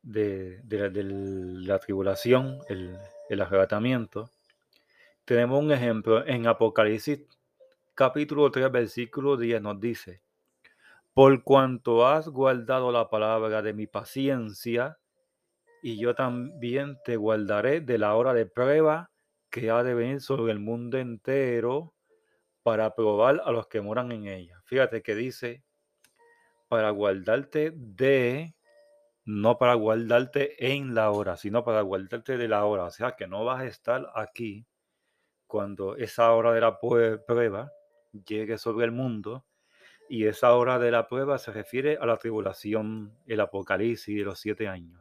de, 0.03 0.61
la 1.65 1.79
tribulación, 1.79 2.59
el, 2.69 2.99
el 3.29 3.41
arrebatamiento. 3.41 4.31
Tenemos 5.25 5.61
un 5.61 5.73
ejemplo 5.73 6.27
en 6.27 6.47
Apocalipsis 6.47 7.21
capítulo 7.95 8.51
3, 8.51 8.71
versículo 8.71 9.37
10 9.37 9.61
nos 9.61 9.81
dice, 9.81 10.23
por 11.13 11.43
cuanto 11.43 12.07
has 12.07 12.29
guardado 12.29 12.93
la 12.93 13.11
palabra 13.11 13.61
de 13.61 13.73
mi 13.73 13.89
paciencia, 13.89 14.99
y 15.83 15.99
yo 15.99 16.15
también 16.15 16.99
te 17.05 17.17
guardaré 17.17 17.81
de 17.81 17.99
la 17.99 18.15
hora 18.15 18.35
de 18.35 18.47
prueba 18.47 19.11
que 19.51 19.71
ha 19.71 19.83
de 19.83 19.95
venir 19.95 20.21
sobre 20.21 20.53
el 20.53 20.61
mundo 20.61 20.97
entero 20.97 21.93
para 22.63 22.95
probar 22.95 23.43
a 23.45 23.51
los 23.51 23.67
que 23.67 23.81
moran 23.81 24.13
en 24.13 24.29
ella. 24.29 24.61
Fíjate 24.65 25.03
que 25.03 25.15
dice, 25.15 25.65
para 26.69 26.91
guardarte 26.91 27.73
de, 27.75 28.55
no 29.29 29.59
para 29.59 29.75
guardarte 29.75 30.73
en 30.73 30.95
la 30.95 31.11
hora, 31.11 31.37
sino 31.37 31.63
para 31.63 31.83
guardarte 31.83 32.39
de 32.39 32.49
la 32.49 32.65
hora. 32.65 32.85
O 32.85 32.91
sea 32.91 33.13
que 33.13 33.27
no 33.27 33.45
vas 33.45 33.61
a 33.61 33.67
estar 33.67 34.11
aquí 34.15 34.67
cuando 35.47 35.97
esa 35.97 36.33
hora 36.33 36.53
de 36.53 36.63
la 36.63 36.81
prueba 36.81 37.71
llegue 38.27 38.57
sobre 38.57 38.87
el 38.87 38.93
mundo. 38.93 39.45
Y 40.09 40.25
esa 40.25 40.55
hora 40.55 40.79
de 40.79 40.91
la 40.91 41.07
prueba 41.09 41.37
se 41.37 41.53
refiere 41.53 41.99
a 42.01 42.07
la 42.07 42.17
tribulación, 42.17 43.19
el 43.27 43.41
apocalipsis 43.41 44.17
de 44.17 44.25
los 44.25 44.41
siete 44.41 44.67
años. 44.67 44.99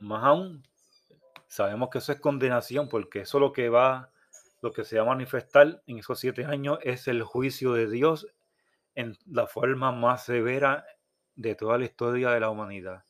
Más 0.00 0.24
aún, 0.24 0.64
sabemos 1.46 1.88
que 1.88 1.98
eso 1.98 2.10
es 2.10 2.20
condenación 2.20 2.88
porque 2.88 3.20
eso 3.20 3.38
lo 3.38 3.52
que 3.52 3.68
va, 3.68 4.10
lo 4.60 4.72
que 4.72 4.82
se 4.82 4.96
va 4.96 5.04
a 5.04 5.14
manifestar 5.14 5.84
en 5.86 5.98
esos 5.98 6.18
siete 6.18 6.46
años 6.46 6.80
es 6.82 7.06
el 7.06 7.22
juicio 7.22 7.74
de 7.74 7.88
Dios 7.88 8.26
en 8.96 9.16
la 9.24 9.46
forma 9.46 9.92
más 9.92 10.24
severa 10.24 10.84
de 11.36 11.54
toda 11.54 11.78
la 11.78 11.84
historia 11.84 12.30
de 12.30 12.40
la 12.40 12.50
humanidad. 12.50 13.04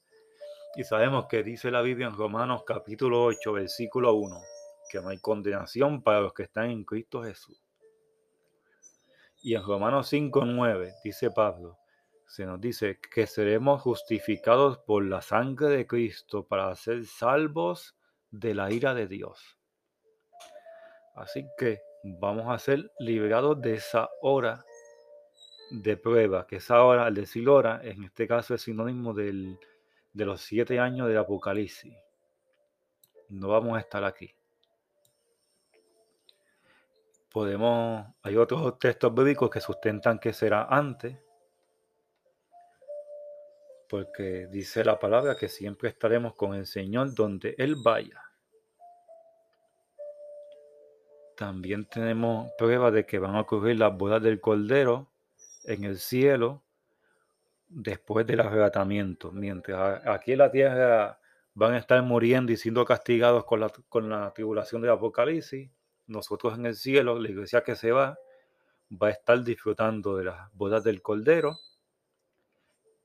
Y 0.77 0.85
sabemos 0.85 1.27
que 1.27 1.43
dice 1.43 1.71
la 1.71 1.83
Biblia 1.83 2.09
en 2.09 2.15
Romanos 2.15 2.65
capítulo 2.67 3.25
8, 3.25 3.53
versículo 3.53 4.15
1, 4.15 4.41
que 4.91 5.01
no 5.01 5.09
hay 5.11 5.19
condenación 5.19 6.03
para 6.03 6.21
los 6.21 6.35
que 6.35 6.45
están 6.45 6.71
en 6.71 6.85
Cristo 6.85 7.23
Jesús. 7.23 7.63
Y 9.43 9.55
en 9.55 9.63
Romanos 9.63 10.09
5, 10.09 10.45
9 10.45 10.95
dice 11.05 11.31
Pablo, 11.31 11.79
se 12.27 12.47
nos 12.47 12.61
dice 12.61 12.99
que 12.99 13.27
seremos 13.27 13.83
justificados 13.83 14.79
por 14.79 15.05
la 15.05 15.23
sangre 15.23 15.69
de 15.69 15.87
Cristo 15.87 16.47
para 16.47 16.75
ser 16.75 17.05
salvos 17.07 17.95
de 18.31 18.55
la 18.55 18.73
ira 18.73 18.95
de 18.95 19.07
Dios. 19.07 19.59
Así 21.15 21.47
que 21.59 21.83
vamos 22.03 22.53
a 22.53 22.59
ser 22.59 22.91
liberados 22.99 23.61
de 23.61 23.75
esa 23.75 24.09
hora 24.23 24.65
de 25.71 25.97
prueba, 25.97 26.47
que 26.47 26.57
esa 26.57 26.83
hora, 26.85 27.07
al 27.07 27.15
decir 27.15 27.49
hora, 27.49 27.81
en 27.83 28.05
este 28.05 28.29
caso 28.29 28.55
es 28.55 28.63
sinónimo 28.63 29.13
del, 29.13 29.59
de 30.13 30.25
los 30.25 30.41
siete 30.41 30.79
años 30.79 31.09
del 31.09 31.19
Apocalipsis. 31.19 31.95
No 33.29 33.49
vamos 33.49 33.77
a 33.77 33.81
estar 33.81 34.05
aquí. 34.05 34.35
Podemos, 37.31 38.07
hay 38.23 38.37
otros 38.37 38.79
textos 38.79 39.13
bíblicos 39.13 39.51
que 39.51 39.61
sustentan 39.61 40.21
que 40.21 40.33
será 40.33 40.67
antes, 40.71 41.19
porque 43.89 44.47
dice 44.47 44.85
la 44.85 44.99
palabra 44.99 45.37
que 45.37 45.49
siempre 45.49 45.89
estaremos 45.89 46.35
con 46.35 46.55
el 46.55 46.67
Señor 46.67 47.15
donde 47.15 47.55
Él 47.59 47.77
vaya. 47.83 48.23
También 51.37 51.87
tenemos 51.87 52.53
pruebas 52.57 52.93
de 52.93 53.05
que 53.05 53.19
van 53.19 53.35
a 53.35 53.41
ocurrir 53.41 53.79
las 53.79 53.97
bodas 53.97 54.23
del 54.23 54.41
Cordero 54.41 55.14
en 55.65 55.85
el 55.85 55.99
cielo 55.99 56.65
después 57.69 58.27
del 58.27 58.41
arrebatamiento. 58.41 59.33
Mientras 59.33 60.07
aquí 60.07 60.33
en 60.33 60.39
la 60.39 60.51
tierra 60.51 61.21
van 61.55 61.75
a 61.75 61.79
estar 61.79 62.03
muriendo 62.03 62.53
y 62.53 62.57
siendo 62.57 62.85
castigados 62.85 63.45
con 63.45 63.61
la, 63.61 63.71
con 63.89 64.09
la 64.09 64.33
tribulación 64.33 64.83
del 64.83 64.93
Apocalipsis, 64.93 65.71
nosotros 66.07 66.59
en 66.59 66.67
el 66.67 66.75
cielo, 66.75 67.19
la 67.19 67.31
iglesia 67.31 67.63
que 67.63 67.77
se 67.77 67.93
va, 67.93 68.19
va 68.91 69.09
a 69.09 69.11
estar 69.11 69.43
disfrutando 69.43 70.17
de 70.17 70.25
las 70.25 70.53
bodas 70.53 70.85
del 70.85 71.01
Cordero 71.03 71.57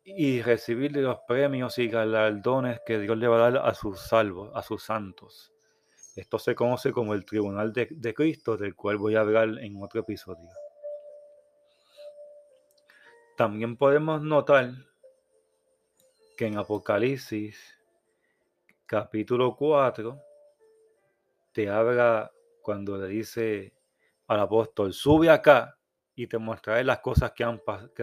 y 0.03 0.41
recibir 0.41 0.95
los 0.97 1.19
premios 1.27 1.77
y 1.77 1.87
galardones 1.87 2.79
que 2.85 2.99
Dios 2.99 3.17
le 3.17 3.27
va 3.27 3.37
a 3.37 3.51
dar 3.51 3.67
a 3.67 3.73
sus 3.73 3.99
salvos, 3.99 4.51
a 4.55 4.63
sus 4.63 4.83
santos. 4.83 5.53
Esto 6.15 6.39
se 6.39 6.55
conoce 6.55 6.91
como 6.91 7.13
el 7.13 7.25
tribunal 7.25 7.71
de, 7.71 7.87
de 7.91 8.13
Cristo, 8.13 8.57
del 8.57 8.75
cual 8.75 8.97
voy 8.97 9.15
a 9.15 9.21
hablar 9.21 9.49
en 9.59 9.81
otro 9.81 10.01
episodio. 10.01 10.49
También 13.39 13.77
podemos 13.77 14.21
notar 14.21 14.73
que 16.35 16.45
en 16.45 16.57
Apocalipsis 16.57 17.79
capítulo 18.85 19.55
4 19.55 20.21
te 21.53 21.69
habla 21.69 22.33
cuando 22.61 22.97
le 22.97 23.07
dice 23.07 23.73
al 24.27 24.41
apóstol, 24.41 24.91
sube 24.91 25.29
acá 25.29 25.77
y 26.15 26.27
te 26.27 26.37
mostraré 26.37 26.83
las 26.83 26.99
cosas 26.99 27.31
que 27.31 27.45
han, 27.45 27.61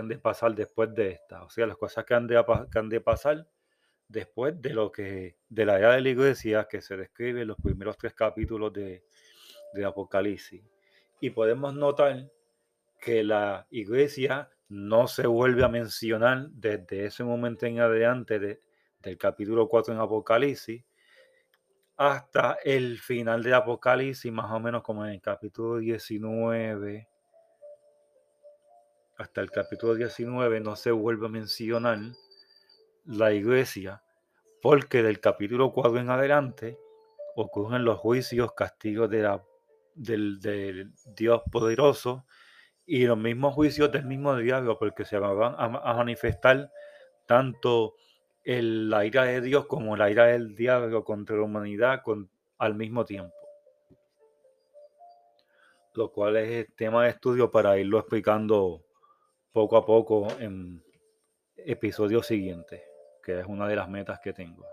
de 0.09 0.19
pasar 0.19 0.55
después 0.55 0.95
de 0.95 1.11
esta. 1.11 1.43
O 1.43 1.50
sea, 1.50 1.66
las 1.66 1.76
cosas 1.76 2.07
que 2.07 2.14
han 2.14 2.26
de, 2.26 2.43
han 2.75 2.88
de 2.88 3.00
pasar 3.02 3.47
después 4.09 4.59
de 4.62 4.73
lo 4.73 4.90
que, 4.90 5.37
de 5.50 5.66
la 5.66 5.78
era 5.78 5.97
de 5.97 6.00
la 6.00 6.09
iglesia 6.09 6.66
que 6.66 6.81
se 6.81 6.97
describe 6.97 7.43
en 7.43 7.49
los 7.49 7.59
primeros 7.59 7.99
tres 7.99 8.14
capítulos 8.14 8.73
de, 8.73 9.05
de 9.75 9.85
Apocalipsis. 9.85 10.64
Y 11.21 11.28
podemos 11.28 11.75
notar 11.75 12.26
que 12.99 13.23
la 13.23 13.66
iglesia 13.69 14.50
no 14.69 15.07
se 15.09 15.27
vuelve 15.27 15.65
a 15.65 15.69
mencionar 15.69 16.49
desde 16.51 17.07
ese 17.07 17.25
momento 17.25 17.67
en 17.67 17.81
adelante 17.81 18.39
del 18.39 19.19
capítulo 19.19 19.69
4 19.69 19.95
en 19.95 20.01
Apocalipsis 20.01 20.85
hasta 21.97 22.59
el 22.65 22.99
final 22.99 23.43
de 23.43 23.55
Apocalipsis, 23.55 24.31
más 24.31 24.51
o 24.51 24.61
menos 24.61 24.83
como 24.83 25.07
en 25.07 25.13
el 25.13 25.21
capítulo 25.21 25.79
19 25.79 27.09
hasta 29.19 29.41
el 29.41 29.51
capítulo 29.51 29.95
19 29.95 30.61
no 30.61 30.77
se 30.77 30.91
vuelve 30.91 31.27
a 31.27 31.31
mencionar 31.31 31.99
la 33.07 33.33
iglesia, 33.33 34.03
porque 34.61 35.03
del 35.03 35.21
capítulo 35.21 35.73
4 35.73 36.01
en 36.01 36.11
adelante 36.11 36.79
ocurren 37.35 37.85
los 37.85 37.99
juicios, 37.99 38.53
castigos 38.53 39.09
de 39.09 39.23
la, 39.23 39.43
del, 39.95 40.41
del 40.41 40.93
Dios 41.15 41.43
poderoso 41.51 42.27
y 42.87 43.05
los 43.05 43.19
mismos 43.19 43.55
juicios 43.55 43.90
del 43.90 44.05
mismo 44.05 44.37
diablo, 44.37 44.78
porque 44.78 45.05
se 45.05 45.19
van 45.19 45.55
a, 45.59 45.95
manifestar 45.95 46.71
tanto 47.26 47.95
el, 48.45 48.88
la 48.88 49.05
ira 49.05 49.25
de 49.25 49.40
Dios 49.40 49.66
como 49.66 49.97
la 49.97 50.09
ira 50.11 50.26
del 50.26 50.55
diablo 50.55 51.05
contra 51.05 51.37
la 51.37 51.43
humanidad 51.43 52.02
con, 52.02 52.31
al 52.59 52.75
mismo 52.75 53.05
tiempo. 53.05 53.35
Lo 55.95 56.12
cual 56.12 56.37
es 56.37 56.75
tema 56.76 57.05
de 57.05 57.11
estudio 57.11 57.50
para 57.50 57.76
irlo 57.78 57.99
explicando 57.99 58.85
poco 59.52 59.76
a 59.76 59.85
poco 59.85 60.28
en 60.38 60.83
episodios 61.57 62.26
siguientes, 62.26 62.83
que 63.23 63.40
es 63.40 63.47
una 63.47 63.66
de 63.66 63.76
las 63.76 63.88
metas 63.88 64.21
que 64.21 64.33
tengo. 64.33 64.64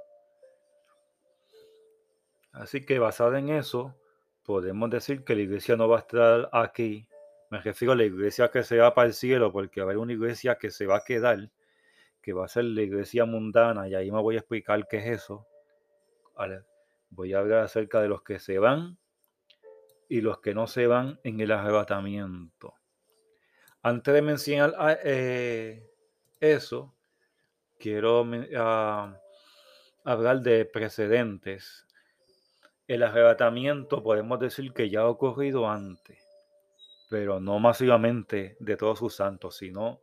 Así 2.52 2.86
que 2.86 3.00
basado 3.00 3.36
en 3.36 3.50
eso, 3.50 3.96
podemos 4.44 4.90
decir 4.90 5.24
que 5.24 5.36
la 5.36 5.42
iglesia 5.42 5.76
no 5.76 5.88
va 5.88 5.98
a 5.98 6.02
estar 6.02 6.50
aquí. 6.52 7.08
Me 7.54 7.62
refiero 7.62 7.92
a 7.92 7.96
la 7.96 8.04
iglesia 8.04 8.50
que 8.50 8.64
se 8.64 8.80
va 8.80 8.96
para 8.96 9.10
el 9.10 9.14
cielo, 9.14 9.52
porque 9.52 9.80
va 9.80 9.84
a 9.84 9.88
haber 9.90 10.00
una 10.00 10.12
iglesia 10.12 10.56
que 10.56 10.72
se 10.72 10.88
va 10.88 10.98
a 10.98 11.04
quedar, 11.04 11.52
que 12.20 12.34
va 12.34 12.46
a 12.46 12.48
ser 12.48 12.64
la 12.64 12.82
iglesia 12.82 13.26
mundana, 13.26 13.88
y 13.88 13.94
ahí 13.94 14.12
me 14.12 14.20
voy 14.20 14.38
a 14.38 14.40
explicar 14.40 14.88
qué 14.88 14.98
es 14.98 15.22
eso. 15.22 15.46
Voy 17.12 17.32
a 17.32 17.38
hablar 17.38 17.60
acerca 17.60 18.02
de 18.02 18.08
los 18.08 18.24
que 18.24 18.40
se 18.40 18.58
van 18.58 18.98
y 20.10 20.22
los 20.22 20.40
que 20.40 20.56
no 20.56 20.66
se 20.66 20.88
van 20.88 21.20
en 21.24 21.42
el 21.42 21.52
arrebatamiento. 21.52 22.74
Antes 23.84 24.16
de 24.16 24.22
mencionar 24.24 24.74
ah, 24.80 24.98
eh, 25.04 25.88
eso, 26.40 26.96
quiero 27.78 28.28
ah, 28.58 29.16
hablar 30.04 30.42
de 30.42 30.66
precedentes 30.66 31.86
el 32.88 33.04
arrebatamiento 33.04 34.04
podemos 34.04 34.40
decir 34.40 34.74
que 34.74 34.90
ya 34.90 35.02
ha 35.02 35.08
ocurrido 35.08 35.70
antes, 35.70 36.23
pero 37.14 37.40
no 37.40 37.60
masivamente 37.60 38.58
de 38.60 38.76
todos 38.76 38.98
sus 38.98 39.14
santos, 39.14 39.58
sino 39.58 40.02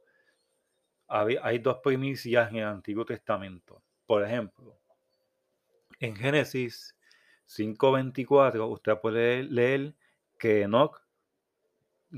hay 1.08 1.58
dos 1.58 1.78
primicias 1.82 2.48
en 2.50 2.58
el 2.58 2.66
Antiguo 2.66 3.04
Testamento. 3.04 3.82
Por 4.06 4.24
ejemplo, 4.24 4.78
en 5.98 6.14
Génesis 6.14 6.96
5.24 7.48 8.70
usted 8.70 9.00
puede 9.00 9.42
leer 9.42 9.96
que 10.38 10.62
Enoch, 10.62 11.02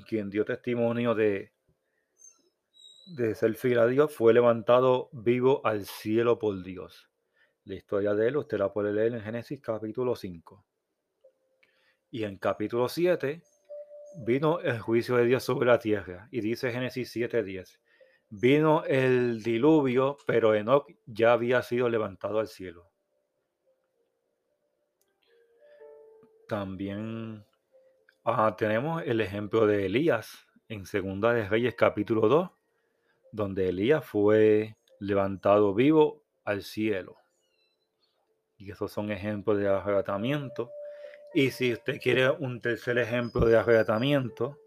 quien 0.07 0.29
dio 0.29 0.45
testimonio 0.45 1.15
de, 1.15 1.55
de 3.17 3.35
ser 3.35 3.55
fiel 3.55 3.79
a 3.79 3.87
Dios, 3.87 4.15
fue 4.15 4.35
levantado 4.35 5.09
vivo 5.13 5.63
al 5.65 5.87
cielo 5.87 6.39
por 6.39 6.63
Dios. 6.63 7.09
La 7.65 7.77
historia 7.77 8.13
de 8.13 8.29
él 8.29 8.37
usted 8.37 8.59
la 8.59 8.71
puede 8.71 8.93
leer 8.93 9.15
en 9.15 9.23
Génesis 9.23 9.59
capítulo 9.63 10.15
5. 10.15 10.63
Y 12.11 12.25
en 12.25 12.37
capítulo 12.37 12.91
7 12.91 13.43
vino 14.17 14.61
el 14.61 14.81
juicio 14.81 15.17
de 15.17 15.27
Dios 15.27 15.43
sobre 15.43 15.67
la 15.67 15.79
tierra. 15.79 16.29
Y 16.31 16.41
dice 16.41 16.73
Génesis 16.73 17.11
7:10. 17.15 17.81
Vino 18.31 18.85
el 18.85 19.43
diluvio, 19.43 20.17
pero 20.27 20.55
Enoch 20.55 20.87
ya 21.07 21.35
había 21.35 21.63
sido 21.63 21.89
levantado 21.89 22.39
al 22.39 22.49
cielo. 22.49 22.91
También 26.49 27.45
ah, 28.25 28.55
tenemos 28.57 29.03
el 29.05 29.21
ejemplo 29.21 29.67
de 29.67 29.87
Elías 29.87 30.47
en 30.69 30.87
Segunda 30.87 31.33
de 31.35 31.49
Reyes 31.49 31.75
capítulo 31.75 32.29
2, 32.29 32.51
donde 33.33 33.69
Elías 33.69 34.05
fue 34.05 34.77
levantado 34.99 35.75
vivo 35.75 36.25
al 36.45 36.63
cielo. 36.63 37.17
Y 38.57 38.71
esos 38.71 38.93
son 38.93 39.11
ejemplos 39.11 39.59
de 39.59 39.69
arrebatamiento. 39.69 40.71
Y 41.35 41.51
si 41.51 41.73
usted 41.73 41.99
quiere 42.01 42.31
un 42.31 42.61
tercer 42.61 42.99
ejemplo 42.99 43.47
de 43.47 43.57
arrebatamiento, 43.57 44.59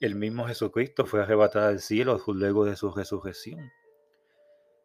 el 0.00 0.14
mismo 0.14 0.46
Jesucristo 0.46 1.06
fue 1.06 1.22
arrebatado 1.22 1.68
al 1.68 1.80
cielo 1.80 2.20
luego 2.26 2.64
de 2.64 2.76
su 2.76 2.90
resurrección. 2.90 3.70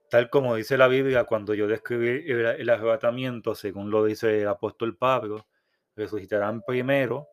Tal 0.10 0.30
como 0.30 0.56
dice 0.56 0.78
la 0.78 0.88
Biblia, 0.88 1.24
cuando 1.24 1.54
yo 1.54 1.68
describí 1.68 2.30
el 2.30 2.70
arrebatamiento, 2.70 3.56
según 3.56 3.90
lo 3.90 4.06
dice 4.06 4.42
el 4.42 4.48
apóstol 4.48 4.98
Pablo, 4.98 5.48
resucitarán 5.96 6.62
primero 6.62 7.28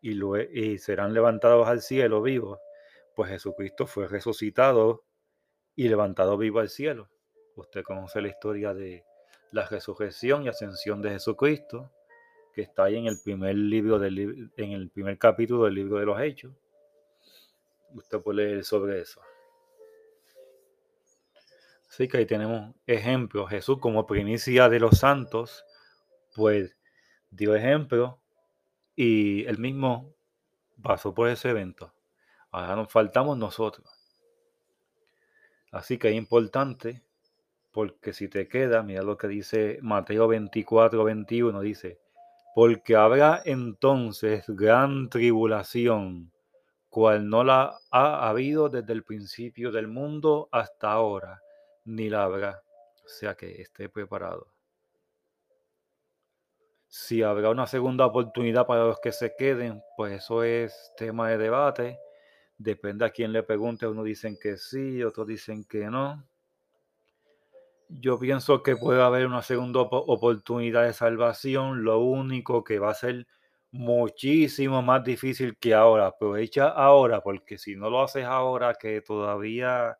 y, 0.00 0.18
y 0.52 0.78
serán 0.78 1.14
levantados 1.14 1.66
al 1.68 1.80
cielo 1.80 2.22
vivos. 2.22 2.58
Pues 3.14 3.30
Jesucristo 3.30 3.86
fue 3.86 4.08
resucitado 4.08 5.04
y 5.76 5.88
levantado 5.88 6.36
vivo 6.36 6.60
al 6.60 6.68
cielo. 6.68 7.08
Usted 7.56 7.82
conoce 7.84 8.20
la 8.20 8.28
historia 8.28 8.74
de, 8.74 9.04
la 9.54 9.66
resurrección 9.66 10.42
y 10.42 10.48
ascensión 10.48 11.00
de 11.00 11.10
Jesucristo, 11.10 11.92
que 12.54 12.62
está 12.62 12.84
ahí 12.84 12.96
en 12.96 13.06
el 13.06 13.18
primer 13.22 13.56
libro 13.56 14.02
en 14.02 14.72
el 14.72 14.90
primer 14.90 15.18
capítulo 15.18 15.64
del 15.64 15.74
libro 15.74 15.98
de 15.98 16.06
los 16.06 16.20
Hechos. 16.20 16.54
Usted 17.94 18.20
puede 18.20 18.44
leer 18.44 18.64
sobre 18.64 19.00
eso. 19.00 19.20
Así 21.88 22.08
que 22.08 22.18
ahí 22.18 22.26
tenemos 22.26 22.74
ejemplos. 22.86 23.50
Jesús 23.50 23.78
como 23.78 24.06
primicia 24.06 24.68
de 24.68 24.80
los 24.80 24.98
santos, 24.98 25.64
pues 26.34 26.76
dio 27.30 27.54
ejemplo 27.54 28.20
y 28.96 29.44
él 29.46 29.58
mismo 29.58 30.14
pasó 30.82 31.14
por 31.14 31.28
ese 31.28 31.50
evento. 31.50 31.92
Ahora 32.50 32.76
nos 32.76 32.90
faltamos 32.90 33.36
nosotros. 33.38 33.88
Así 35.70 35.98
que 35.98 36.08
es 36.08 36.14
importante 36.14 37.02
porque 37.72 38.12
si 38.12 38.28
te 38.28 38.46
queda, 38.46 38.84
mira 38.84 39.02
lo 39.02 39.16
que 39.16 39.26
dice 39.26 39.78
Mateo 39.82 40.28
24, 40.28 41.02
21, 41.02 41.60
dice, 41.60 42.00
porque 42.54 42.94
habrá 42.94 43.42
entonces 43.44 44.44
gran 44.46 45.08
tribulación, 45.10 46.32
cual 46.88 47.28
no 47.28 47.42
la 47.42 47.76
ha 47.90 48.28
habido 48.28 48.68
desde 48.68 48.92
el 48.92 49.02
principio 49.02 49.72
del 49.72 49.88
mundo 49.88 50.48
hasta 50.52 50.92
ahora, 50.92 51.42
ni 51.84 52.08
la 52.08 52.24
habrá. 52.24 52.62
O 53.04 53.08
sea 53.08 53.34
que 53.34 53.60
esté 53.60 53.88
preparado. 53.88 54.54
Si 56.86 57.24
habrá 57.24 57.50
una 57.50 57.66
segunda 57.66 58.06
oportunidad 58.06 58.66
para 58.66 58.84
los 58.84 59.00
que 59.00 59.10
se 59.10 59.34
queden, 59.36 59.82
pues 59.96 60.12
eso 60.12 60.44
es 60.44 60.92
tema 60.96 61.28
de 61.30 61.38
debate. 61.38 61.98
Depende 62.56 63.04
a 63.04 63.10
quién 63.10 63.32
le 63.32 63.42
pregunte. 63.42 63.88
Unos 63.88 64.04
dicen 64.04 64.38
que 64.40 64.56
sí, 64.56 65.02
otros 65.02 65.26
dicen 65.26 65.64
que 65.64 65.86
no. 65.86 66.24
Yo 67.88 68.18
pienso 68.18 68.62
que 68.62 68.76
puede 68.76 69.02
haber 69.02 69.26
una 69.26 69.42
segunda 69.42 69.80
oportunidad 69.80 70.84
de 70.84 70.92
salvación. 70.92 71.84
Lo 71.84 72.00
único 72.00 72.64
que 72.64 72.78
va 72.78 72.90
a 72.90 72.94
ser 72.94 73.26
muchísimo 73.70 74.82
más 74.82 75.04
difícil 75.04 75.56
que 75.58 75.74
ahora. 75.74 76.06
Aprovecha 76.06 76.68
ahora, 76.68 77.20
porque 77.22 77.58
si 77.58 77.76
no 77.76 77.90
lo 77.90 78.02
haces 78.02 78.24
ahora, 78.24 78.74
que 78.74 79.00
todavía 79.00 79.98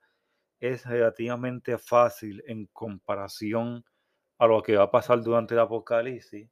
es 0.61 0.87
relativamente 0.87 1.77
fácil 1.79 2.42
en 2.47 2.66
comparación 2.66 3.85
a 4.38 4.47
lo 4.47 4.62
que 4.62 4.77
va 4.77 4.85
a 4.85 4.90
pasar 4.90 5.23
durante 5.23 5.55
el 5.55 5.61
apocalipsis, 5.61 6.49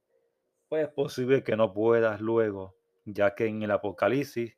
pues 0.68 0.88
es 0.88 0.92
posible 0.92 1.42
que 1.42 1.56
no 1.56 1.72
puedas 1.72 2.20
luego, 2.20 2.76
ya 3.04 3.34
que 3.34 3.46
en 3.46 3.62
el 3.62 3.70
apocalipsis 3.70 4.56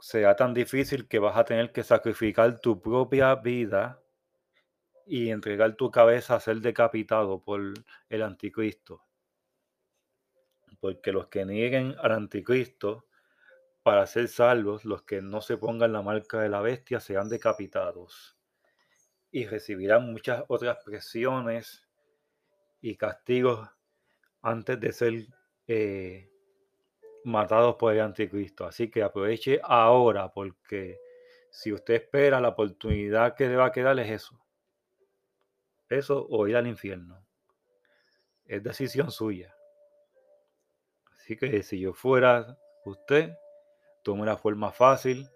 será 0.00 0.36
tan 0.36 0.54
difícil 0.54 1.08
que 1.08 1.18
vas 1.18 1.36
a 1.36 1.44
tener 1.44 1.72
que 1.72 1.82
sacrificar 1.82 2.60
tu 2.60 2.80
propia 2.80 3.34
vida 3.34 4.02
y 5.06 5.30
entregar 5.30 5.76
tu 5.76 5.90
cabeza 5.90 6.34
a 6.34 6.40
ser 6.40 6.60
decapitado 6.60 7.40
por 7.40 7.60
el 8.08 8.22
anticristo. 8.22 9.04
Porque 10.80 11.12
los 11.12 11.28
que 11.28 11.46
nieguen 11.46 11.94
al 12.00 12.12
anticristo 12.12 13.06
para 13.84 14.04
ser 14.06 14.26
salvos, 14.26 14.84
los 14.84 15.02
que 15.04 15.22
no 15.22 15.40
se 15.40 15.56
pongan 15.56 15.92
la 15.92 16.02
marca 16.02 16.40
de 16.40 16.48
la 16.48 16.60
bestia, 16.60 16.98
serán 16.98 17.28
decapitados 17.28 18.36
y 19.30 19.46
recibirán 19.46 20.12
muchas 20.12 20.44
otras 20.48 20.78
presiones 20.84 21.86
y 22.80 22.96
castigos 22.96 23.68
antes 24.42 24.80
de 24.80 24.92
ser 24.92 25.26
eh, 25.68 26.28
matados 27.24 27.76
por 27.76 27.92
el 27.94 28.00
anticristo. 28.00 28.66
Así 28.66 28.90
que 28.90 29.04
aproveche 29.04 29.60
ahora 29.62 30.32
porque 30.32 30.98
si 31.50 31.72
usted 31.72 31.94
espera 31.94 32.40
la 32.40 32.48
oportunidad 32.48 33.36
que 33.36 33.48
le 33.48 33.56
va 33.56 33.66
a 33.66 33.72
quedar 33.72 33.98
es 34.00 34.10
eso 34.10 34.45
eso 35.88 36.26
o 36.28 36.46
ir 36.46 36.56
al 36.56 36.66
infierno. 36.66 37.24
Es 38.44 38.62
decisión 38.62 39.10
suya. 39.10 39.54
Así 41.12 41.36
que 41.36 41.62
si 41.62 41.80
yo 41.80 41.92
fuera 41.92 42.56
usted, 42.84 43.34
tome 44.02 44.24
la 44.24 44.36
forma 44.36 44.70
fácil, 44.70 45.28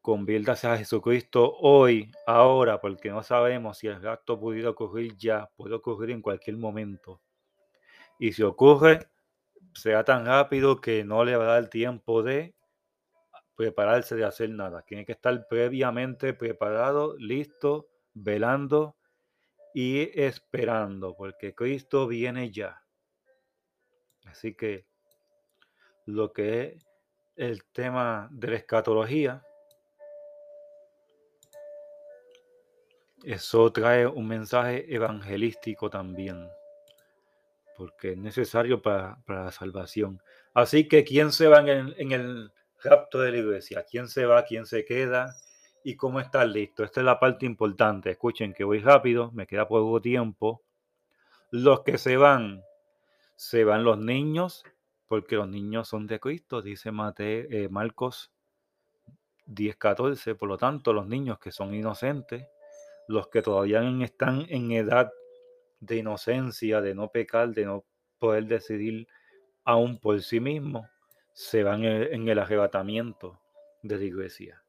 conviértase 0.00 0.66
a 0.68 0.78
Jesucristo 0.78 1.56
hoy, 1.60 2.10
ahora, 2.26 2.80
porque 2.80 3.10
no 3.10 3.22
sabemos 3.22 3.78
si 3.78 3.88
el 3.88 4.00
rapto 4.00 4.38
pudiera 4.38 4.70
ocurrir 4.70 5.16
ya, 5.16 5.50
puede 5.56 5.74
ocurrir 5.74 6.12
en 6.12 6.22
cualquier 6.22 6.56
momento. 6.56 7.20
Y 8.18 8.32
si 8.32 8.42
ocurre, 8.42 9.08
sea 9.74 10.04
tan 10.04 10.24
rápido 10.24 10.80
que 10.80 11.04
no 11.04 11.24
le 11.24 11.36
va 11.36 11.44
a 11.44 11.60
dar 11.60 11.68
tiempo 11.68 12.22
de 12.22 12.54
prepararse 13.56 14.14
de 14.14 14.24
hacer 14.24 14.50
nada. 14.50 14.82
Tiene 14.82 15.04
que 15.04 15.12
estar 15.12 15.46
previamente 15.48 16.32
preparado, 16.32 17.16
listo 17.18 17.88
velando 18.16 18.96
y 19.74 20.10
esperando, 20.18 21.14
porque 21.14 21.54
Cristo 21.54 22.06
viene 22.06 22.50
ya. 22.50 22.82
Así 24.24 24.54
que 24.54 24.86
lo 26.06 26.32
que 26.32 26.78
el 27.36 27.64
tema 27.66 28.28
de 28.32 28.48
la 28.48 28.56
escatología, 28.56 29.42
eso 33.22 33.70
trae 33.70 34.06
un 34.06 34.26
mensaje 34.26 34.92
evangelístico 34.94 35.90
también, 35.90 36.48
porque 37.76 38.12
es 38.12 38.18
necesario 38.18 38.80
para, 38.80 39.18
la 39.26 39.52
salvación. 39.52 40.22
Así 40.54 40.88
que, 40.88 41.04
¿quién 41.04 41.32
se 41.32 41.48
va 41.48 41.60
en 41.60 41.68
el, 41.68 41.94
en 41.98 42.12
el 42.12 42.52
rapto 42.82 43.20
de 43.20 43.32
la 43.32 43.38
iglesia? 43.38 43.84
¿Quién 43.88 44.08
se 44.08 44.24
va? 44.24 44.44
¿Quién 44.46 44.64
se 44.64 44.86
queda? 44.86 45.36
¿Y 45.88 45.94
cómo 45.94 46.18
está 46.18 46.44
listo? 46.44 46.82
Esta 46.82 46.98
es 46.98 47.04
la 47.04 47.20
parte 47.20 47.46
importante. 47.46 48.10
Escuchen 48.10 48.52
que 48.52 48.64
voy 48.64 48.80
rápido, 48.80 49.30
me 49.30 49.46
queda 49.46 49.68
poco 49.68 50.00
tiempo. 50.00 50.64
Los 51.52 51.84
que 51.84 51.96
se 51.96 52.16
van, 52.16 52.64
se 53.36 53.62
van 53.62 53.84
los 53.84 53.96
niños, 53.96 54.64
porque 55.06 55.36
los 55.36 55.48
niños 55.48 55.86
son 55.86 56.08
de 56.08 56.18
Cristo, 56.18 56.60
dice 56.60 56.90
Mateo, 56.90 57.46
eh, 57.48 57.68
Marcos 57.68 58.32
10:14. 59.46 60.34
Por 60.34 60.48
lo 60.48 60.58
tanto, 60.58 60.92
los 60.92 61.06
niños 61.06 61.38
que 61.38 61.52
son 61.52 61.72
inocentes, 61.72 62.48
los 63.06 63.28
que 63.28 63.40
todavía 63.40 63.80
están 64.02 64.44
en 64.48 64.72
edad 64.72 65.12
de 65.78 65.98
inocencia, 65.98 66.80
de 66.80 66.96
no 66.96 67.12
pecar, 67.12 67.50
de 67.50 67.64
no 67.64 67.84
poder 68.18 68.46
decidir 68.46 69.06
aún 69.62 70.00
por 70.00 70.20
sí 70.20 70.40
mismos, 70.40 70.84
se 71.32 71.62
van 71.62 71.84
en 71.84 72.26
el 72.26 72.40
arrebatamiento 72.40 73.38
de 73.84 73.98
la 73.98 74.04
iglesia. 74.04 74.65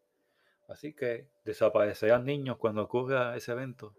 Así 0.68 0.94
que 0.94 1.28
desaparecerán 1.46 2.26
niños 2.26 2.58
cuando 2.58 2.84
ocurra 2.84 3.36
ese 3.36 3.54
evento. 3.54 3.96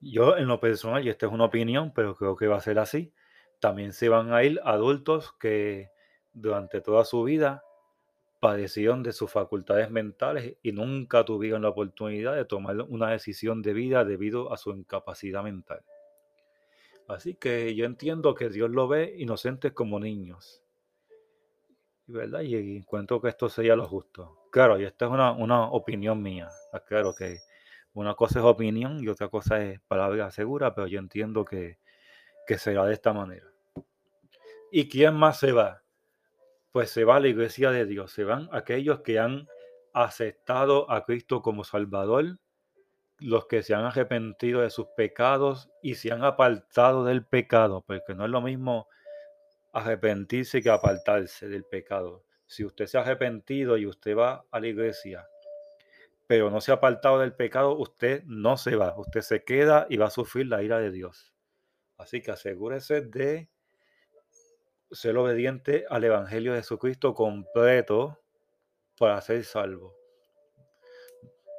Yo 0.00 0.36
en 0.36 0.48
lo 0.48 0.60
personal, 0.60 1.04
y 1.04 1.10
esta 1.10 1.26
es 1.26 1.32
una 1.32 1.44
opinión, 1.44 1.92
pero 1.94 2.14
creo 2.14 2.36
que 2.36 2.46
va 2.46 2.56
a 2.56 2.60
ser 2.60 2.78
así, 2.78 3.12
también 3.60 3.92
se 3.92 4.08
van 4.08 4.32
a 4.32 4.42
ir 4.42 4.60
adultos 4.64 5.32
que 5.38 5.90
durante 6.32 6.80
toda 6.80 7.04
su 7.04 7.22
vida 7.22 7.62
padecieron 8.40 9.02
de 9.02 9.12
sus 9.12 9.30
facultades 9.30 9.90
mentales 9.90 10.56
y 10.62 10.72
nunca 10.72 11.24
tuvieron 11.24 11.62
la 11.62 11.68
oportunidad 11.68 12.34
de 12.34 12.46
tomar 12.46 12.80
una 12.80 13.10
decisión 13.10 13.60
de 13.60 13.74
vida 13.74 14.04
debido 14.04 14.52
a 14.52 14.56
su 14.56 14.70
incapacidad 14.70 15.42
mental. 15.42 15.82
Así 17.06 17.34
que 17.34 17.74
yo 17.74 17.84
entiendo 17.84 18.34
que 18.34 18.48
Dios 18.48 18.70
lo 18.70 18.88
ve 18.88 19.14
inocentes 19.18 19.72
como 19.72 20.00
niños. 20.00 20.62
¿Verdad? 22.10 22.40
Y 22.40 22.76
encuentro 22.76 23.20
que 23.20 23.28
esto 23.28 23.48
sería 23.48 23.76
lo 23.76 23.86
justo. 23.86 24.48
Claro, 24.50 24.80
y 24.80 24.84
esta 24.84 25.06
es 25.06 25.10
una, 25.12 25.30
una 25.30 25.66
opinión 25.66 26.20
mía. 26.20 26.48
Claro 26.86 27.14
que 27.14 27.38
una 27.92 28.14
cosa 28.14 28.40
es 28.40 28.44
opinión 28.44 29.02
y 29.02 29.08
otra 29.08 29.28
cosa 29.28 29.62
es 29.62 29.80
palabra 29.82 30.30
segura, 30.32 30.74
pero 30.74 30.88
yo 30.88 30.98
entiendo 30.98 31.44
que, 31.44 31.78
que 32.46 32.58
será 32.58 32.84
de 32.84 32.94
esta 32.94 33.12
manera. 33.12 33.46
¿Y 34.72 34.88
quién 34.88 35.14
más 35.14 35.38
se 35.38 35.52
va? 35.52 35.82
Pues 36.72 36.90
se 36.90 37.04
va 37.04 37.16
a 37.16 37.20
la 37.20 37.28
iglesia 37.28 37.70
de 37.70 37.86
Dios, 37.86 38.12
se 38.12 38.24
van 38.24 38.48
aquellos 38.52 39.00
que 39.00 39.18
han 39.18 39.46
aceptado 39.92 40.90
a 40.90 41.04
Cristo 41.04 41.42
como 41.42 41.64
Salvador, 41.64 42.38
los 43.18 43.46
que 43.46 43.62
se 43.62 43.74
han 43.74 43.84
arrepentido 43.84 44.62
de 44.62 44.70
sus 44.70 44.86
pecados 44.96 45.70
y 45.82 45.94
se 45.94 46.12
han 46.12 46.24
apartado 46.24 47.04
del 47.04 47.24
pecado, 47.24 47.84
porque 47.86 48.14
no 48.14 48.24
es 48.24 48.30
lo 48.30 48.40
mismo 48.40 48.88
arrepentirse 49.72 50.62
que 50.62 50.70
apartarse 50.70 51.48
del 51.48 51.64
pecado. 51.64 52.24
Si 52.46 52.64
usted 52.64 52.86
se 52.86 52.98
ha 52.98 53.02
arrepentido 53.02 53.76
y 53.76 53.86
usted 53.86 54.16
va 54.16 54.44
a 54.50 54.60
la 54.60 54.68
iglesia 54.68 55.26
pero 56.30 56.48
no 56.48 56.60
se 56.60 56.70
ha 56.70 56.74
apartado 56.74 57.18
del 57.18 57.34
pecado, 57.34 57.76
usted 57.76 58.22
no 58.24 58.56
se 58.56 58.76
va, 58.76 58.96
usted 58.96 59.20
se 59.20 59.42
queda 59.42 59.88
y 59.90 59.96
va 59.96 60.06
a 60.06 60.10
sufrir 60.10 60.46
la 60.46 60.62
ira 60.62 60.78
de 60.78 60.92
Dios. 60.92 61.34
Así 61.98 62.22
que 62.22 62.30
asegúrese 62.30 63.00
de 63.00 63.50
ser 64.92 65.16
obediente 65.16 65.86
al 65.90 66.04
Evangelio 66.04 66.52
de 66.52 66.60
Jesucristo 66.60 67.14
completo 67.14 68.20
para 68.96 69.20
ser 69.22 69.42
salvo. 69.42 69.96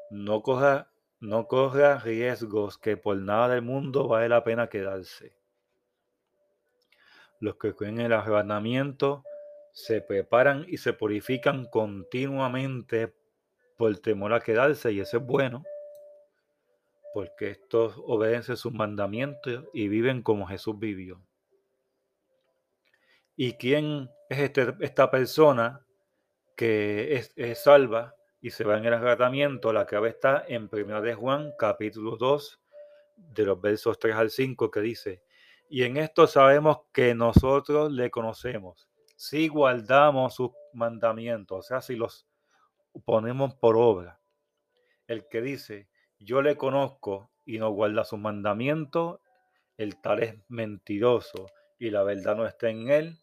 No 0.09 0.41
corra, 0.41 0.89
no 1.19 1.49
corra 1.49 1.99
riesgos 1.99 2.77
que 2.77 2.95
por 2.95 3.17
nada 3.17 3.49
del 3.49 3.63
mundo 3.63 4.07
vale 4.07 4.29
la 4.29 4.45
pena 4.45 4.69
quedarse. 4.69 5.35
Los 7.41 7.57
que 7.57 7.73
creen 7.73 7.99
en 7.99 8.05
el 8.05 8.13
arrebatamiento 8.13 9.23
se 9.73 9.99
preparan 9.99 10.63
y 10.67 10.77
se 10.77 10.93
purifican 10.93 11.65
continuamente 11.65 13.15
por 13.77 13.97
temor 13.97 14.31
a 14.33 14.41
quedarse, 14.41 14.91
y 14.91 14.99
eso 14.99 15.17
es 15.17 15.25
bueno, 15.25 15.63
porque 17.15 17.49
estos 17.49 17.95
obedecen 17.97 18.57
sus 18.57 18.71
mandamientos 18.71 19.65
y 19.73 19.87
viven 19.87 20.21
como 20.21 20.45
Jesús 20.45 20.77
vivió. 20.77 21.19
¿Y 23.35 23.53
quién 23.53 24.11
es 24.29 24.37
este, 24.37 24.75
esta 24.81 25.09
persona 25.09 25.83
que 26.55 27.15
es, 27.35 27.59
salva 27.59 28.13
y 28.39 28.51
se 28.51 28.65
va 28.65 28.77
en 28.77 28.85
el 28.85 28.93
agradamiento? 28.93 29.73
La 29.73 29.87
clave 29.87 30.09
está 30.09 30.45
en 30.47 30.69
1 30.71 31.01
de 31.01 31.15
Juan, 31.15 31.53
capítulo 31.57 32.17
2, 32.17 32.61
de 33.17 33.45
los 33.45 33.59
versos 33.59 33.97
3 33.97 34.15
al 34.15 34.29
5, 34.29 34.69
que 34.69 34.81
dice, 34.81 35.23
y 35.73 35.83
en 35.83 35.95
esto 35.95 36.27
sabemos 36.27 36.79
que 36.91 37.15
nosotros 37.15 37.93
le 37.93 38.11
conocemos, 38.11 38.89
si 39.15 39.47
guardamos 39.47 40.35
sus 40.35 40.51
mandamientos, 40.73 41.59
o 41.59 41.61
sea, 41.61 41.79
si 41.79 41.95
los 41.95 42.27
ponemos 43.05 43.55
por 43.55 43.77
obra. 43.77 44.19
El 45.07 45.29
que 45.29 45.41
dice, 45.41 45.87
yo 46.19 46.41
le 46.41 46.57
conozco 46.57 47.31
y 47.45 47.57
no 47.57 47.69
guarda 47.69 48.03
sus 48.03 48.19
mandamientos, 48.19 49.21
el 49.77 50.01
tal 50.01 50.21
es 50.21 50.35
mentiroso 50.49 51.45
y 51.79 51.89
la 51.89 52.03
verdad 52.03 52.35
no 52.35 52.45
está 52.45 52.69
en 52.69 52.89
él, 52.89 53.19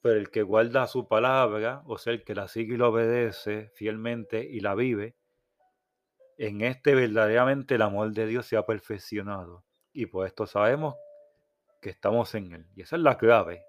pero 0.00 0.18
el 0.18 0.30
que 0.30 0.40
guarda 0.40 0.86
su 0.86 1.06
palabra, 1.06 1.82
o 1.84 1.98
sea, 1.98 2.14
el 2.14 2.24
que 2.24 2.34
la 2.34 2.48
sigue 2.48 2.72
y 2.72 2.78
la 2.78 2.88
obedece 2.88 3.68
fielmente 3.74 4.42
y 4.42 4.60
la 4.60 4.74
vive, 4.74 5.14
en 6.38 6.62
este 6.62 6.94
verdaderamente 6.94 7.74
el 7.74 7.82
amor 7.82 8.12
de 8.12 8.26
Dios 8.26 8.46
se 8.46 8.56
ha 8.56 8.64
perfeccionado. 8.64 9.66
Y 9.92 10.06
por 10.06 10.26
esto 10.26 10.46
sabemos 10.46 10.94
que 11.82 11.90
estamos 11.90 12.34
en 12.34 12.52
él. 12.52 12.66
Y 12.74 12.82
esa 12.82 12.96
es 12.96 13.02
la 13.02 13.18
clave. 13.18 13.62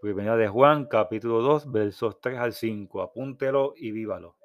Primera 0.00 0.36
de 0.36 0.48
Juan, 0.48 0.86
capítulo 0.86 1.42
2, 1.42 1.70
versos 1.70 2.20
3 2.20 2.38
al 2.38 2.52
5. 2.54 3.02
Apúntelo 3.02 3.74
y 3.76 3.90
vívalo 3.90 4.38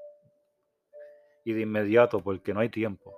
y 1.45 1.53
de 1.53 1.61
inmediato 1.61 2.21
porque 2.21 2.53
no 2.53 2.59
hay 2.61 2.69
tiempo. 2.69 3.15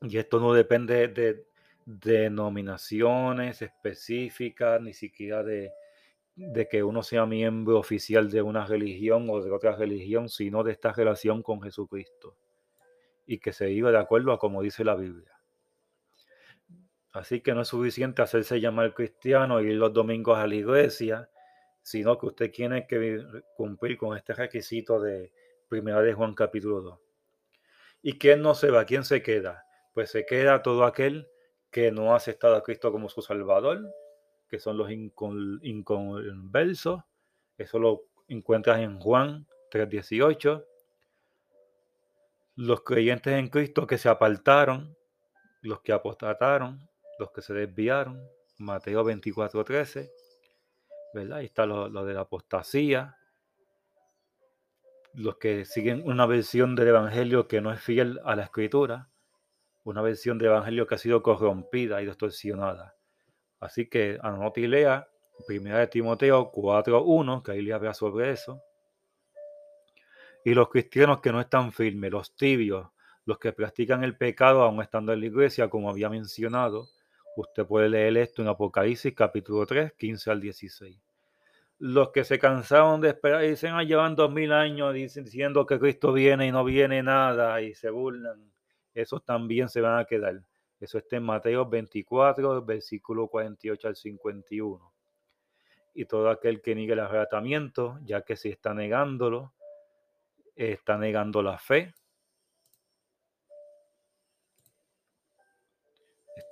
Y 0.00 0.18
esto 0.18 0.40
no 0.40 0.52
depende 0.52 1.08
de 1.08 1.46
denominaciones 1.84 3.62
específicas, 3.62 4.80
ni 4.80 4.94
siquiera 4.94 5.42
de, 5.42 5.70
de 6.34 6.68
que 6.68 6.82
uno 6.82 7.02
sea 7.02 7.26
miembro 7.26 7.78
oficial 7.78 8.30
de 8.30 8.42
una 8.42 8.66
religión 8.66 9.28
o 9.30 9.40
de 9.40 9.50
otra 9.50 9.76
religión, 9.76 10.28
sino 10.28 10.64
de 10.64 10.72
esta 10.72 10.92
relación 10.92 11.42
con 11.42 11.62
Jesucristo 11.62 12.36
y 13.26 13.38
que 13.38 13.52
se 13.52 13.66
viva 13.66 13.92
de 13.92 13.98
acuerdo 13.98 14.32
a 14.32 14.38
como 14.38 14.62
dice 14.62 14.84
la 14.84 14.96
Biblia. 14.96 15.31
Así 17.12 17.40
que 17.40 17.54
no 17.54 17.60
es 17.60 17.68
suficiente 17.68 18.22
hacerse 18.22 18.60
llamar 18.60 18.94
cristiano 18.94 19.60
y 19.60 19.66
ir 19.66 19.76
los 19.76 19.92
domingos 19.92 20.38
a 20.38 20.46
la 20.46 20.54
iglesia, 20.54 21.28
sino 21.82 22.18
que 22.18 22.26
usted 22.26 22.50
tiene 22.50 22.86
que 22.86 23.22
cumplir 23.56 23.98
con 23.98 24.16
este 24.16 24.32
requisito 24.32 25.00
de 25.00 25.32
Primera 25.68 26.00
de 26.00 26.14
Juan 26.14 26.34
capítulo 26.34 26.80
2. 26.80 26.98
¿Y 28.02 28.18
quién 28.18 28.40
no 28.40 28.54
se 28.54 28.70
va? 28.70 28.84
¿Quién 28.84 29.04
se 29.04 29.22
queda? 29.22 29.64
Pues 29.92 30.10
se 30.10 30.24
queda 30.24 30.62
todo 30.62 30.84
aquel 30.84 31.28
que 31.70 31.92
no 31.92 32.12
ha 32.12 32.16
aceptado 32.16 32.56
a 32.56 32.62
Cristo 32.62 32.92
como 32.92 33.08
su 33.08 33.20
Salvador, 33.20 33.82
que 34.48 34.58
son 34.58 34.76
los 34.76 34.90
inconversos. 34.90 37.02
Eso 37.58 37.78
lo 37.78 38.04
encuentras 38.28 38.80
en 38.80 38.98
Juan 38.98 39.46
3:18. 39.70 40.64
Los 42.56 42.82
creyentes 42.82 43.34
en 43.34 43.48
Cristo 43.48 43.86
que 43.86 43.98
se 43.98 44.08
apartaron, 44.08 44.96
los 45.62 45.80
que 45.80 45.92
apostataron, 45.92 46.88
los 47.22 47.32
que 47.32 47.42
se 47.42 47.54
desviaron. 47.54 48.20
Mateo 48.58 49.04
24:13. 49.04 50.10
¿Verdad? 51.14 51.38
Ahí 51.38 51.46
está 51.46 51.66
lo, 51.66 51.88
lo 51.88 52.04
de 52.04 52.14
la 52.14 52.20
apostasía, 52.22 53.16
los 55.14 55.36
que 55.36 55.64
siguen 55.64 56.02
una 56.06 56.26
versión 56.26 56.74
del 56.74 56.88
Evangelio 56.88 57.48
que 57.48 57.60
no 57.60 57.72
es 57.72 57.80
fiel 57.80 58.18
a 58.24 58.34
la 58.34 58.44
Escritura, 58.44 59.10
una 59.84 60.00
versión 60.00 60.38
del 60.38 60.48
Evangelio 60.48 60.86
que 60.86 60.94
ha 60.94 60.98
sido 60.98 61.22
corrompida 61.22 62.00
y 62.00 62.06
distorsionada. 62.06 62.96
Así 63.60 63.88
que 63.88 64.18
anote 64.22 64.62
y 64.62 64.66
lea 64.66 65.08
Primera 65.46 65.78
de 65.78 65.86
Timoteo 65.88 66.50
4.1, 66.52 67.42
que 67.42 67.52
ahí 67.52 67.62
le 67.62 67.72
habla 67.72 67.94
sobre 67.94 68.30
eso. 68.30 68.62
Y 70.44 70.54
los 70.54 70.68
cristianos 70.68 71.20
que 71.20 71.32
no 71.32 71.40
están 71.40 71.72
firmes, 71.72 72.10
los 72.10 72.34
tibios, 72.34 72.88
los 73.24 73.38
que 73.38 73.52
practican 73.52 74.02
el 74.02 74.16
pecado 74.16 74.62
aún 74.62 74.82
estando 74.82 75.12
en 75.12 75.20
la 75.20 75.26
iglesia, 75.26 75.68
como 75.68 75.90
había 75.90 76.08
mencionado, 76.08 76.88
usted 77.36 77.66
puede 77.66 77.88
leer 77.88 78.16
esto 78.16 78.42
en 78.42 78.48
Apocalipsis 78.48 79.14
capítulo 79.14 79.66
3, 79.66 79.92
15 79.94 80.30
al 80.30 80.40
16 80.40 80.98
los 81.82 82.10
que 82.10 82.22
se 82.22 82.38
cansaron 82.38 83.00
de 83.00 83.08
esperar 83.08 83.42
dicen, 83.42 83.72
ah, 83.74 83.82
llevan 83.82 84.14
dos 84.14 84.30
mil 84.30 84.52
años 84.52 84.94
diciendo 84.94 85.66
que 85.66 85.80
Cristo 85.80 86.12
viene 86.12 86.46
y 86.46 86.52
no 86.52 86.62
viene 86.62 87.02
nada 87.02 87.60
y 87.60 87.74
se 87.74 87.90
burlan, 87.90 88.52
esos 88.94 89.24
también 89.24 89.68
se 89.68 89.80
van 89.80 89.98
a 89.98 90.04
quedar. 90.04 90.44
Eso 90.78 90.98
está 90.98 91.16
en 91.16 91.24
Mateo 91.24 91.68
24, 91.68 92.64
versículo 92.64 93.26
48 93.26 93.88
al 93.88 93.96
51. 93.96 94.92
y 95.94 96.04
todo 96.04 96.30
aquel 96.30 96.62
que 96.62 96.76
niegue 96.76 96.92
el 96.92 97.00
arrebatamiento, 97.00 97.98
ya 98.04 98.22
que 98.22 98.36
si 98.36 98.48
está 98.48 98.72
negándolo, 98.74 99.52
está 100.54 100.96
negando 100.96 101.42
la 101.42 101.58
fe, 101.58 101.94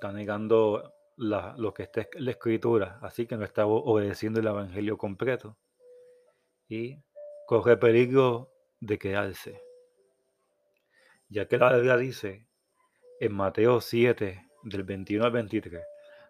está 0.01 0.13
negando 0.13 0.95
lo 1.19 1.75
que 1.75 1.83
está 1.83 2.07
la 2.15 2.31
escritura, 2.31 2.99
así 3.03 3.27
que 3.27 3.37
no 3.37 3.45
está 3.45 3.67
obedeciendo 3.67 4.41
el 4.41 4.47
evangelio 4.47 4.97
completo 4.97 5.59
y 6.67 6.97
corre 7.47 7.77
peligro 7.77 8.51
de 8.81 8.99
quedarse. 8.99 9.61
Ya 11.29 11.47
que 11.47 11.59
la 11.59 11.75
Biblia 11.75 11.99
dice 11.99 12.47
en 13.21 13.35
Mateo 13.35 13.83
7, 13.83 14.49
del 14.63 14.85
21 14.85 15.27
al 15.27 15.33
23, 15.33 15.83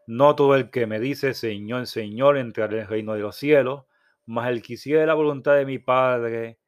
no 0.08 0.34
todo 0.34 0.56
el 0.56 0.70
que 0.70 0.86
me 0.88 0.98
dice 0.98 1.32
Señor, 1.32 1.86
Señor 1.86 2.38
entrará 2.38 2.72
en 2.72 2.80
el 2.80 2.88
reino 2.88 3.14
de 3.14 3.20
los 3.20 3.36
cielos, 3.36 3.84
mas 4.26 4.50
el 4.50 4.62
que 4.62 4.72
hiciera 4.72 5.06
la 5.06 5.14
voluntad 5.14 5.54
de 5.54 5.64
mi 5.64 5.78
Padre 5.78 6.58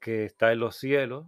que 0.00 0.24
está 0.24 0.52
en 0.52 0.60
los 0.60 0.76
cielos. 0.76 1.26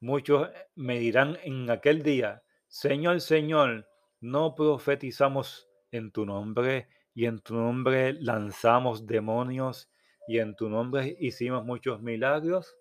Muchos 0.00 0.48
me 0.74 0.98
dirán 0.98 1.36
en 1.42 1.68
aquel 1.68 2.02
día, 2.02 2.42
Señor, 2.70 3.20
Señor, 3.20 3.88
no 4.20 4.54
profetizamos 4.54 5.68
en 5.90 6.12
tu 6.12 6.24
nombre 6.24 6.88
y 7.14 7.26
en 7.26 7.40
tu 7.40 7.56
nombre 7.56 8.12
lanzamos 8.12 9.08
demonios 9.08 9.90
y 10.28 10.38
en 10.38 10.54
tu 10.54 10.68
nombre 10.68 11.16
hicimos 11.18 11.64
muchos 11.64 12.00
milagros. 12.00 12.76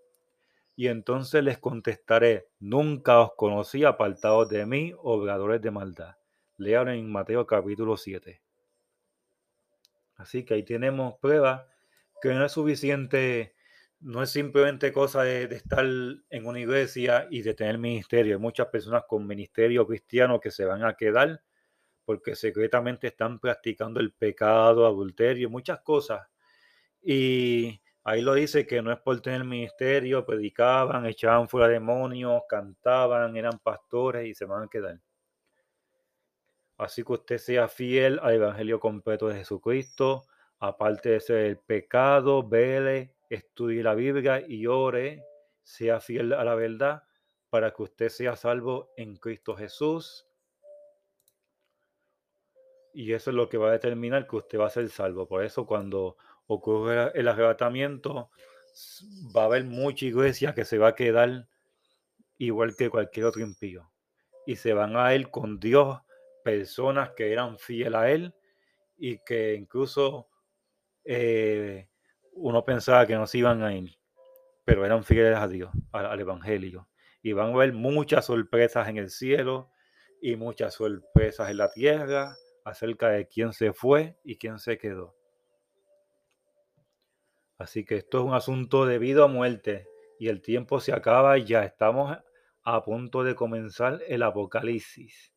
Y 0.75 0.89
entonces 0.89 1.43
les 1.43 1.57
contestaré, 1.57 2.49
nunca 2.59 3.19
os 3.19 3.31
conocí 3.35 3.83
apartados 3.83 4.47
de 4.49 4.67
mí, 4.67 4.93
obradores 4.95 5.59
de 5.59 5.71
maldad. 5.71 6.17
Lean 6.57 6.89
en 6.89 7.11
Mateo 7.11 7.47
capítulo 7.47 7.97
7. 7.97 8.43
Así 10.17 10.45
que 10.45 10.53
ahí 10.53 10.63
tenemos 10.63 11.15
prueba 11.15 11.67
que 12.21 12.29
no 12.29 12.45
es 12.45 12.51
suficiente, 12.51 13.55
no 14.01 14.23
es 14.23 14.29
simplemente 14.31 14.91
cosa 14.91 15.23
de, 15.23 15.43
estar 15.43 15.85
en 15.85 16.45
una 16.45 16.59
iglesia 16.59 17.27
y 17.29 17.41
de 17.41 17.53
tener 17.53 17.77
ministerio. 17.77 18.35
Hay 18.35 18.41
muchas 18.41 18.67
personas 18.67 19.03
con 19.07 19.27
ministerio 19.27 19.85
cristiano 19.85 20.39
que 20.39 20.51
se 20.51 20.65
van 20.65 20.83
a 20.83 20.95
quedar 20.95 21.41
porque 22.05 22.35
secretamente 22.35 23.07
están 23.07 23.39
practicando 23.39 23.99
el 23.99 24.13
pecado, 24.13 24.85
adulterio, 24.85 25.49
muchas 25.49 25.81
cosas. 25.81 26.27
Y 27.01 27.79
Ahí 28.09 28.21
lo 28.21 28.33
dice 28.33 28.65
que 28.65 28.81
no 28.81 28.91
es 28.91 28.99
por 28.99 29.21
tener 29.21 29.43
ministerio, 29.43 30.25
predicaban, 30.25 31.05
echaban 31.05 31.47
fuera 31.47 31.67
demonios, 31.67 32.41
cantaban, 32.49 33.35
eran 33.35 33.59
pastores 33.59 34.25
y 34.27 34.33
se 34.33 34.45
van 34.45 34.63
a 34.63 34.67
quedar. 34.67 34.99
Así 36.77 37.03
que 37.03 37.13
usted 37.13 37.37
sea 37.37 37.67
fiel 37.67 38.19
al 38.23 38.33
Evangelio 38.33 38.79
completo 38.79 39.27
de 39.27 39.35
Jesucristo, 39.35 40.23
aparte 40.59 41.09
de 41.09 41.19
ser 41.19 41.37
el 41.45 41.57
pecado, 41.57 42.41
vele, 42.47 43.13
estudie 43.29 43.83
la 43.83 43.95
Biblia 43.95 44.43
y 44.45 44.67
ore, 44.67 45.23
sea 45.63 45.99
fiel 45.99 46.33
a 46.33 46.43
la 46.43 46.55
verdad 46.55 47.03
para 47.49 47.71
que 47.73 47.83
usted 47.83 48.09
sea 48.09 48.35
salvo 48.35 48.91
en 48.97 49.15
Cristo 49.17 49.55
Jesús. 49.55 50.27
Y 52.93 53.13
eso 53.13 53.29
es 53.29 53.35
lo 53.35 53.49
que 53.49 53.57
va 53.57 53.69
a 53.69 53.73
determinar 53.73 54.27
que 54.27 54.35
usted 54.35 54.59
va 54.59 54.67
a 54.67 54.71
ser 54.71 54.89
salvo. 54.89 55.27
Por 55.27 55.43
eso 55.43 55.65
cuando 55.65 56.17
ocurre 56.47 57.11
el 57.13 57.27
arrebatamiento, 57.27 58.31
va 59.35 59.43
a 59.43 59.45
haber 59.45 59.65
mucha 59.65 60.05
iglesia 60.05 60.53
que 60.53 60.65
se 60.65 60.77
va 60.77 60.89
a 60.89 60.95
quedar 60.95 61.47
igual 62.37 62.75
que 62.75 62.89
cualquier 62.89 63.27
otro 63.27 63.41
impío. 63.41 63.91
Y 64.45 64.55
se 64.55 64.73
van 64.73 64.95
a 64.97 65.13
ir 65.13 65.29
con 65.29 65.59
Dios 65.59 65.99
personas 66.43 67.11
que 67.11 67.31
eran 67.31 67.57
fieles 67.57 67.95
a 67.95 68.09
Él 68.09 68.33
y 68.97 69.19
que 69.19 69.53
incluso 69.53 70.27
eh, 71.03 71.89
uno 72.33 72.63
pensaba 72.63 73.05
que 73.05 73.15
no 73.15 73.27
se 73.27 73.39
iban 73.39 73.63
a 73.63 73.73
ir, 73.73 73.97
pero 74.65 74.85
eran 74.85 75.03
fieles 75.03 75.37
a 75.37 75.47
Dios, 75.47 75.71
al, 75.91 76.19
Evangelio. 76.19 76.87
Y 77.21 77.33
van 77.33 77.49
a 77.49 77.53
haber 77.53 77.73
muchas 77.73 78.25
sorpresas 78.25 78.87
en 78.87 78.97
el 78.97 79.09
cielo 79.09 79.69
y 80.21 80.35
muchas 80.35 80.75
sorpresas 80.75 81.49
en 81.49 81.57
la 81.57 81.69
tierra 81.69 82.35
acerca 82.63 83.09
de 83.09 83.27
quién 83.27 83.53
se 83.53 83.73
fue 83.73 84.17
y 84.23 84.37
quién 84.37 84.59
se 84.59 84.77
quedó. 84.77 85.15
Así 87.57 87.83
que 87.83 87.97
esto 87.97 88.19
es 88.19 88.23
un 88.23 88.33
asunto 88.33 88.85
de 88.85 88.99
vida 88.99 89.25
o 89.25 89.27
muerte 89.27 89.87
y 90.17 90.29
el 90.29 90.41
tiempo 90.41 90.79
se 90.79 90.93
acaba 90.93 91.37
y 91.37 91.45
ya 91.45 91.63
estamos 91.65 92.17
a 92.63 92.83
punto 92.83 93.23
de 93.23 93.35
comenzar 93.35 94.01
el 94.07 94.23
apocalipsis. 94.23 95.33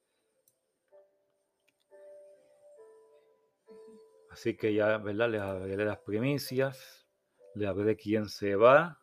Así 4.33 4.57
que 4.57 4.73
ya, 4.73 4.97
¿verdad? 4.97 5.29
Les 5.29 5.77
de 5.77 5.85
las 5.85 5.99
primicias, 5.99 7.07
les 7.55 7.69
hablé 7.69 7.85
de 7.85 7.97
quién 7.97 8.31
se 8.31 8.57
va, 8.57 8.99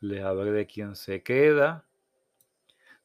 les 0.00 0.24
hablé 0.24 0.50
de 0.50 0.66
quién 0.66 0.96
se 0.96 1.22
queda. 1.22 1.86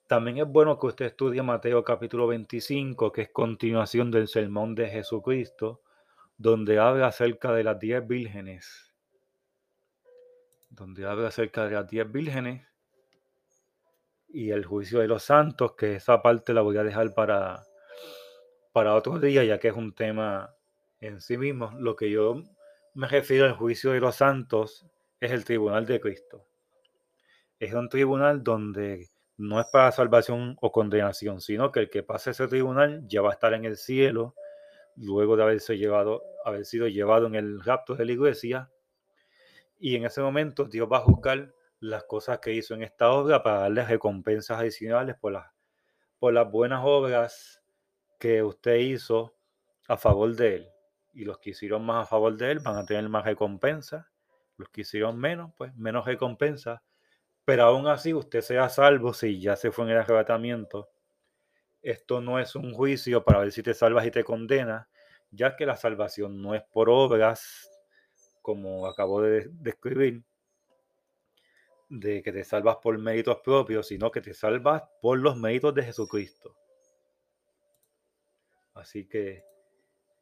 También 0.08 0.38
es 0.38 0.48
bueno 0.48 0.80
que 0.80 0.88
usted 0.88 1.06
estudie 1.08 1.42
Mateo 1.42 1.84
capítulo 1.84 2.26
25, 2.28 3.12
que 3.12 3.24
es 3.24 3.30
continuación 3.30 4.12
del 4.12 4.30
sermón 4.30 4.76
de 4.76 4.88
Jesucristo 4.88 5.82
donde 6.38 6.80
habla 6.80 7.08
acerca 7.08 7.54
de 7.54 7.64
las 7.64 7.80
diez 7.80 8.06
vírgenes, 8.06 8.94
donde 10.70 11.06
habla 11.06 11.30
acerca 11.30 11.66
de 11.66 11.76
las 11.76 11.88
diez 11.88 12.10
vírgenes 12.12 12.68
y 14.28 14.52
el 14.52 14.66
juicio 14.66 15.00
de 15.00 15.08
los 15.08 15.24
santos, 15.24 15.76
que 15.76 15.96
esa 15.96 16.22
parte 16.22 16.54
la 16.54 16.62
voy 16.62 16.78
a 16.78 16.84
dejar 16.84 17.14
para, 17.14 17.64
para 18.76 18.94
otro 18.94 19.20
día, 19.20 19.42
ya 19.46 19.58
que 19.58 19.70
es 19.70 19.74
un 19.74 19.96
tema 19.96 20.54
en 21.00 21.22
sí 21.22 21.38
mismo. 21.38 21.72
Lo 21.80 21.96
que 21.96 22.12
yo 22.12 22.44
me 22.94 23.08
refiero 23.08 23.46
al 23.46 23.54
juicio 23.54 23.92
de 23.94 24.02
los 24.02 24.18
santos 24.18 24.86
es 25.22 25.32
el 25.32 25.46
tribunal 25.46 25.86
de 25.86 26.02
Cristo. 26.02 26.46
Es 27.58 27.74
un 27.74 27.88
tribunal 27.88 28.44
donde 28.44 29.08
no 29.38 29.62
es 29.62 29.68
para 29.72 29.94
salvación 29.94 30.58
o 30.60 30.74
condenación, 30.74 31.40
sino 31.40 31.72
que 31.72 31.80
el 31.80 31.90
que 31.90 32.04
pase 32.04 32.32
ese 32.32 32.50
tribunal 32.50 33.02
ya 33.08 33.22
va 33.22 33.30
a 33.30 33.34
estar 33.36 33.54
en 33.54 33.64
el 33.64 33.78
cielo 33.78 34.36
luego 34.98 35.38
de 35.38 35.44
haberse 35.44 35.78
llevado, 35.78 36.22
haber 36.44 36.66
sido 36.66 36.90
llevado 36.90 37.28
en 37.28 37.36
el 37.36 37.64
rapto 37.64 37.96
de 37.96 38.04
la 38.04 38.12
iglesia. 38.12 38.70
Y 39.80 39.96
en 39.96 40.04
ese 40.04 40.20
momento 40.20 40.66
Dios 40.66 40.90
va 40.92 40.98
a 40.98 41.08
juzgar 41.08 41.54
las 41.80 42.04
cosas 42.04 42.40
que 42.40 42.52
hizo 42.52 42.74
en 42.74 42.84
esta 42.84 43.10
obra 43.14 43.42
para 43.42 43.60
darle 43.60 43.86
recompensas 43.86 44.60
adicionales 44.60 45.16
por 45.16 45.32
las, 45.32 45.50
por 46.20 46.34
las 46.34 46.52
buenas 46.52 46.82
obras 46.84 47.62
que 48.20 48.44
usted 48.44 48.76
hizo 48.76 49.36
a 49.88 49.98
favor 49.98 50.36
de 50.36 50.56
él. 50.56 50.70
Y 51.14 51.26
los 51.26 51.38
que 51.40 51.52
hicieron 51.52 51.86
más 51.86 52.04
a 52.04 52.10
favor 52.10 52.36
de 52.36 52.52
él 52.52 52.60
van 52.60 52.78
a 52.78 52.86
tener 52.86 53.08
más 53.10 53.26
recompensa. 53.26 54.10
Los 54.58 54.70
que 54.70 54.82
hicieron 54.82 55.18
menos, 55.18 55.52
pues 55.58 55.76
menos 55.76 56.06
recompensa. 56.06 56.84
Pero 57.46 57.64
aún 57.64 57.88
así 57.88 58.14
usted 58.14 58.42
sea 58.42 58.70
salvo 58.70 59.14
si 59.14 59.40
ya 59.40 59.56
se 59.56 59.72
fue 59.72 59.86
en 59.86 59.92
el 59.92 59.98
arrebatamiento 59.98 60.90
esto 61.86 62.20
no 62.20 62.40
es 62.40 62.56
un 62.56 62.74
juicio 62.74 63.24
para 63.24 63.40
ver 63.40 63.52
si 63.52 63.62
te 63.62 63.76
salvas 63.76 64.08
y 64.08 64.12
te 64.12 64.24
condenas, 64.24 64.88
ya 65.30 65.56
que 65.56 65.68
la 65.68 65.78
salvación 65.78 66.42
no 66.42 66.56
es 66.56 66.64
por 66.64 66.90
obras, 66.90 67.70
como 68.42 68.88
acabo 68.88 69.22
de 69.22 69.50
describir, 69.52 70.24
de 71.88 72.24
que 72.24 72.32
te 72.32 72.44
salvas 72.44 72.78
por 72.78 72.98
méritos 72.98 73.38
propios, 73.44 73.88
sino 73.88 74.10
que 74.10 74.20
te 74.20 74.34
salvas 74.34 74.82
por 75.00 75.20
los 75.20 75.38
méritos 75.38 75.76
de 75.76 75.84
Jesucristo. 75.84 76.56
Así 78.76 79.08
que, 79.08 79.44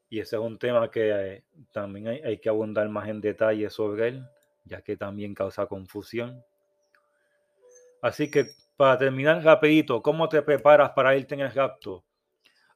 y 0.09 0.19
ese 0.19 0.35
es 0.35 0.41
un 0.41 0.59
tema 0.59 0.89
que 0.89 1.09
eh, 1.09 1.43
también 1.71 2.07
hay, 2.07 2.37
que 2.37 2.49
abundar 2.49 2.87
más 2.87 3.09
en 3.09 3.19
detalle 3.19 3.69
sobre 3.69 4.09
él, 4.09 4.25
ya 4.63 4.81
que 4.81 4.95
también 4.95 5.33
causa 5.33 5.65
confusión. 5.65 6.41
Así 8.01 8.29
que 8.29 8.45
para 8.77 8.97
terminar 8.97 9.43
rapidito, 9.43 10.01
¿cómo 10.01 10.29
te 10.29 10.41
preparas 10.43 10.91
para 10.91 11.17
irte 11.17 11.33
en 11.33 11.41
el 11.41 11.51
rapto? 11.51 12.05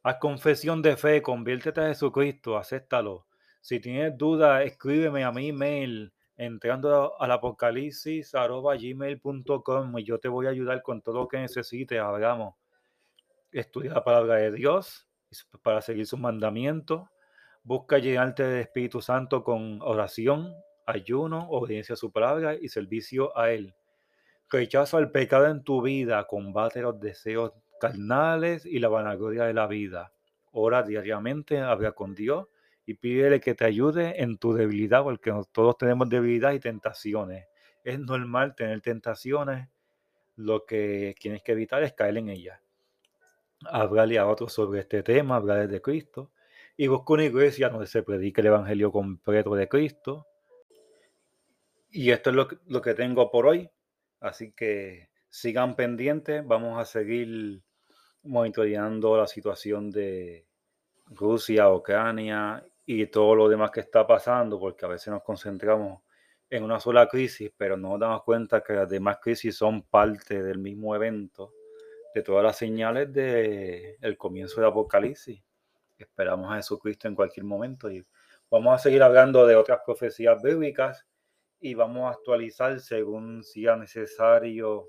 Haz 0.02 0.18
confesión 0.18 0.82
de 0.82 0.98
fe, 0.98 1.22
conviértete 1.22 1.80
a 1.82 1.88
Jesucristo, 1.90 2.58
acéptalo. 2.58 3.28
Si 3.62 3.80
tienes 3.80 4.18
dudas, 4.18 4.66
escríbeme 4.66 5.24
a 5.24 5.32
mi 5.32 5.50
email 5.50 6.12
entrando 6.38 7.20
al 7.20 7.32
apocalipsis 7.32 8.32
gmail.com 8.32 10.00
y 10.00 10.04
yo 10.04 10.20
te 10.20 10.28
voy 10.28 10.48
a 10.48 10.52
ayudar 10.52 10.82
con 10.82 11.02
todo 11.02 11.16
lo 11.20 11.28
que 11.28 11.38
necesites. 11.38 12.00
Hablamos. 12.00 12.56
Estudia 13.52 13.94
la 13.94 14.04
palabra 14.04 14.36
de 14.36 14.52
Dios 14.52 15.07
para 15.62 15.82
seguir 15.82 16.06
sus 16.06 16.20
mandamientos. 16.20 17.10
Busca 17.64 17.98
llenarte 17.98 18.44
del 18.44 18.62
Espíritu 18.62 19.02
Santo 19.02 19.44
con 19.44 19.82
oración, 19.82 20.54
ayuno, 20.86 21.50
obediencia 21.50 21.94
a 21.94 21.98
su 21.98 22.12
palabra 22.12 22.56
y 22.56 22.70
servicio 22.70 23.38
a 23.38 23.52
Él. 23.52 23.76
Rechaza 24.50 24.98
el 25.00 25.12
pecado 25.12 25.48
en 25.48 25.64
tu 25.64 25.82
vida, 25.82 26.26
combate 26.26 26.82
los 26.82 27.00
deseos 27.00 27.52
carnales 27.80 28.66
y 28.66 28.80
la 28.80 28.88
vanagloria 28.88 29.44
de 29.44 29.54
la 29.54 29.68
vida. 29.68 30.14
Ora 30.52 30.84
diariamente, 30.84 31.60
habla 31.60 31.92
con 31.92 32.16
Dios 32.16 32.48
y 32.86 32.94
pídele 32.94 33.42
que 33.42 33.54
te 33.54 33.66
ayude 33.66 34.22
en 34.24 34.38
tu 34.38 34.54
debilidad, 34.54 35.04
porque 35.04 35.34
todos 35.52 35.78
tenemos 35.78 36.10
debilidad 36.10 36.54
y 36.54 36.60
tentaciones. 36.60 37.46
Es 37.84 38.00
normal 38.00 38.56
tener 38.56 38.80
tentaciones, 38.82 39.68
lo 40.38 40.66
que 40.66 41.14
tienes 41.20 41.44
que 41.44 41.52
evitar 41.52 41.84
es 41.84 41.94
caer 41.94 42.18
en 42.18 42.30
ellas. 42.30 42.62
Háblale 43.66 44.20
a 44.20 44.28
otros 44.28 44.54
sobre 44.54 44.82
este 44.82 45.04
tema, 45.04 45.38
hablarles 45.38 45.70
de 45.70 45.82
Cristo 45.82 46.32
y 46.78 46.88
busca 46.88 47.14
una 47.14 47.26
iglesia 47.26 47.70
donde 47.70 47.88
se 47.88 48.04
predique 48.04 48.42
el 48.42 48.48
evangelio 48.48 48.92
completo 48.92 49.56
de 49.56 49.68
Cristo. 49.68 50.28
Y 51.90 52.12
esto 52.12 52.30
es 52.30 52.36
lo, 52.36 52.48
lo 52.68 52.82
que 52.82 52.94
tengo 52.94 53.32
por 53.32 53.48
hoy. 53.48 53.70
Así 54.20 54.52
que 54.52 55.10
sigan 55.28 55.76
pendientes. 55.76 56.46
Vamos 56.46 56.80
a 56.80 56.86
seguir 56.86 57.64
monitoreando 58.24 59.18
la 59.18 59.26
situación 59.26 59.90
de 59.90 60.46
Rusia, 61.08 61.72
Ucrania 61.72 62.64
y 62.86 63.08
todo 63.08 63.36
lo 63.36 63.50
demás 63.50 63.72
que 63.72 63.80
está 63.80 64.06
pasando, 64.06 64.60
porque 64.60 64.86
a 64.86 64.90
veces 64.90 65.08
nos 65.08 65.24
concentramos 65.24 66.02
en 66.50 66.64
una 66.64 66.80
sola 66.80 67.08
crisis, 67.08 67.52
pero 67.58 67.76
no 67.76 67.90
nos 67.90 68.00
damos 68.00 68.24
cuenta 68.24 68.64
que 68.64 68.74
las 68.74 68.90
demás 68.90 69.18
crisis 69.22 69.56
son 69.58 69.82
parte 69.82 70.42
del 70.42 70.60
mismo 70.60 70.96
evento, 70.96 71.54
de 72.18 72.24
todas 72.24 72.44
las 72.44 72.58
señales 72.58 73.14
del 73.14 74.18
comienzo 74.18 74.60
del 74.60 74.72
Apocalipsis. 74.72 75.40
Esperamos 76.00 76.52
a 76.52 76.56
Jesucristo 76.56 77.08
en 77.08 77.14
cualquier 77.14 77.46
momento 77.46 77.92
y 77.92 78.04
vamos 78.50 78.74
a 78.74 78.80
seguir 78.80 79.04
hablando 79.04 79.46
de 79.46 79.56
otras 79.56 79.82
profecías 79.86 80.42
bíblicas 80.42 81.06
y 81.60 81.76
vamos 81.76 82.06
a 82.06 82.18
actualizar 82.18 82.80
según 82.80 83.44
sea 83.44 83.76
necesario 83.76 84.88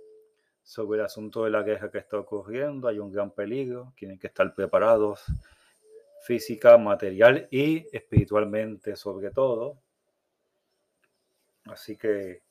sobre 0.62 1.00
el 1.00 1.04
asunto 1.04 1.44
de 1.44 1.50
la 1.50 1.62
guerra 1.62 1.90
que 1.90 1.98
está 1.98 2.18
ocurriendo. 2.18 2.88
Hay 2.88 2.98
un 2.98 3.12
gran 3.12 3.30
peligro, 3.30 3.92
tienen 3.94 4.18
que 4.18 4.28
estar 4.28 4.54
preparados 4.54 5.24
física, 6.22 6.78
material 6.78 7.46
y 7.50 7.86
espiritualmente 7.94 8.96
sobre 8.96 9.30
todo. 9.32 9.82
Así 11.66 11.98
que 11.98 12.42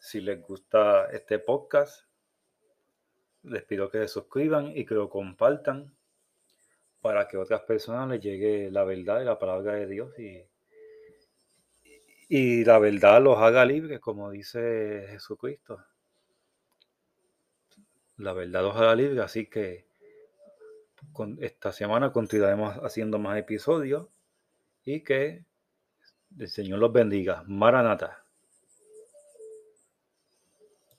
si 0.00 0.20
les 0.20 0.42
gusta 0.42 1.06
este 1.12 1.38
podcast, 1.38 2.09
les 3.42 3.62
pido 3.64 3.90
que 3.90 3.98
se 3.98 4.08
suscriban 4.08 4.76
y 4.76 4.84
que 4.84 4.94
lo 4.94 5.08
compartan 5.08 5.94
para 7.00 7.26
que 7.28 7.36
otras 7.36 7.62
personas 7.62 8.08
les 8.08 8.20
llegue 8.20 8.70
la 8.70 8.84
verdad 8.84 9.22
y 9.22 9.24
la 9.24 9.38
palabra 9.38 9.74
de 9.74 9.86
Dios 9.86 10.18
y, 10.18 10.44
y 12.28 12.64
la 12.64 12.78
verdad 12.78 13.22
los 13.22 13.38
haga 13.38 13.64
libres, 13.64 14.00
como 14.00 14.30
dice 14.30 15.06
Jesucristo. 15.10 15.82
La 18.18 18.32
verdad 18.32 18.62
los 18.62 18.76
haga 18.76 18.94
libres, 18.94 19.20
así 19.20 19.46
que 19.46 19.86
esta 21.40 21.72
semana 21.72 22.12
continuaremos 22.12 22.76
haciendo 22.76 23.18
más 23.18 23.38
episodios 23.38 24.08
y 24.84 25.00
que 25.00 25.44
el 26.38 26.48
Señor 26.48 26.78
los 26.78 26.92
bendiga. 26.92 27.42
Maranata. 27.46 28.24